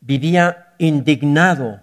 vivía 0.00 0.74
indignado 0.78 1.80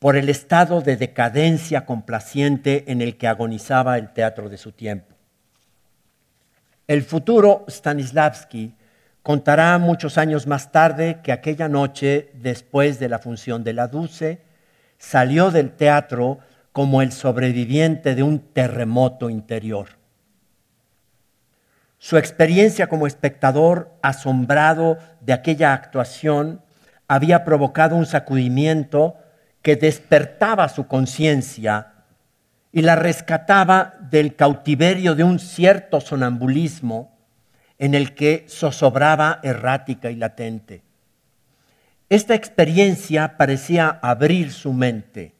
por 0.00 0.16
el 0.16 0.28
estado 0.28 0.80
de 0.80 0.96
decadencia 0.96 1.86
complaciente 1.86 2.84
en 2.88 3.00
el 3.00 3.16
que 3.16 3.28
agonizaba 3.28 3.98
el 3.98 4.12
teatro 4.12 4.48
de 4.48 4.58
su 4.58 4.72
tiempo. 4.72 5.14
El 6.88 7.02
futuro 7.02 7.64
Stanislavski 7.68 8.74
contará 9.22 9.78
muchos 9.78 10.18
años 10.18 10.46
más 10.46 10.72
tarde 10.72 11.20
que 11.22 11.32
aquella 11.32 11.68
noche, 11.68 12.30
después 12.34 12.98
de 12.98 13.08
la 13.08 13.20
función 13.20 13.62
de 13.62 13.74
la 13.74 13.86
Duce, 13.86 14.40
salió 14.98 15.50
del 15.50 15.70
teatro 15.72 16.38
como 16.78 17.02
el 17.02 17.10
sobreviviente 17.10 18.14
de 18.14 18.22
un 18.22 18.38
terremoto 18.38 19.30
interior. 19.30 19.88
Su 21.98 22.16
experiencia 22.16 22.86
como 22.86 23.08
espectador 23.08 23.98
asombrado 24.00 24.96
de 25.20 25.32
aquella 25.32 25.72
actuación 25.72 26.62
había 27.08 27.44
provocado 27.44 27.96
un 27.96 28.06
sacudimiento 28.06 29.16
que 29.60 29.74
despertaba 29.74 30.68
su 30.68 30.86
conciencia 30.86 31.94
y 32.70 32.82
la 32.82 32.94
rescataba 32.94 33.94
del 33.98 34.36
cautiverio 34.36 35.16
de 35.16 35.24
un 35.24 35.40
cierto 35.40 36.00
sonambulismo 36.00 37.18
en 37.80 37.96
el 37.96 38.14
que 38.14 38.46
zozobraba 38.48 39.40
errática 39.42 40.12
y 40.12 40.14
latente. 40.14 40.82
Esta 42.08 42.36
experiencia 42.36 43.36
parecía 43.36 43.98
abrir 44.00 44.52
su 44.52 44.72
mente 44.72 45.37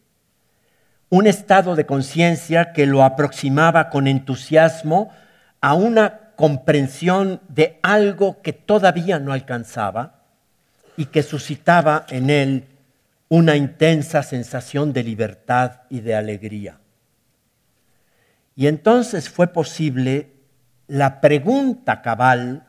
un 1.10 1.26
estado 1.26 1.74
de 1.74 1.86
conciencia 1.86 2.72
que 2.72 2.86
lo 2.86 3.02
aproximaba 3.02 3.88
con 3.90 4.06
entusiasmo 4.06 5.10
a 5.60 5.74
una 5.74 6.32
comprensión 6.36 7.40
de 7.48 7.78
algo 7.82 8.42
que 8.42 8.52
todavía 8.52 9.18
no 9.18 9.32
alcanzaba 9.32 10.22
y 10.96 11.06
que 11.06 11.22
suscitaba 11.22 12.06
en 12.10 12.30
él 12.30 12.64
una 13.28 13.56
intensa 13.56 14.22
sensación 14.22 14.92
de 14.92 15.02
libertad 15.02 15.82
y 15.90 16.00
de 16.00 16.14
alegría. 16.14 16.78
Y 18.54 18.66
entonces 18.66 19.28
fue 19.28 19.48
posible 19.48 20.30
la 20.86 21.20
pregunta 21.20 22.02
cabal 22.02 22.64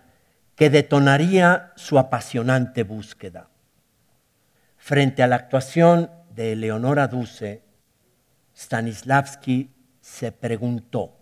que 0.55 0.69
detonaría 0.69 1.71
su 1.75 1.97
apasionante 1.97 2.83
búsqueda. 2.83 3.47
Frente 4.77 5.23
a 5.23 5.27
la 5.27 5.37
actuación 5.37 6.11
de 6.35 6.53
Eleonora 6.53 7.07
Duce, 7.07 7.63
Stanislavski 8.59 9.71
se 10.01 10.33
preguntó, 10.33 11.15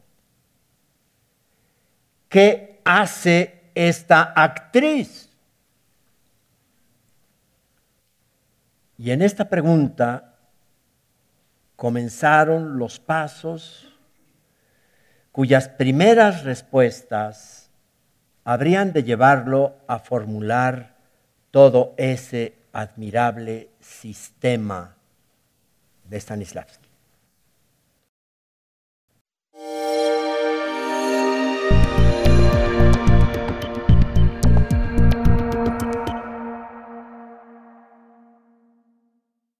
¿qué 2.27 2.81
hace 2.83 3.69
esta 3.75 4.33
actriz? 4.35 5.29
Y 8.97 9.11
en 9.11 9.21
esta 9.21 9.49
pregunta 9.49 10.39
comenzaron 11.75 12.79
los 12.79 12.99
pasos 12.99 13.93
cuyas 15.31 15.69
primeras 15.69 16.43
respuestas 16.43 17.69
habrían 18.45 18.93
de 18.93 19.03
llevarlo 19.03 19.75
a 19.87 19.99
formular 19.99 20.95
todo 21.51 21.93
ese 21.97 22.55
admirable 22.73 23.69
sistema 23.79 24.95
de 26.05 26.19
Stanislavski. 26.19 26.86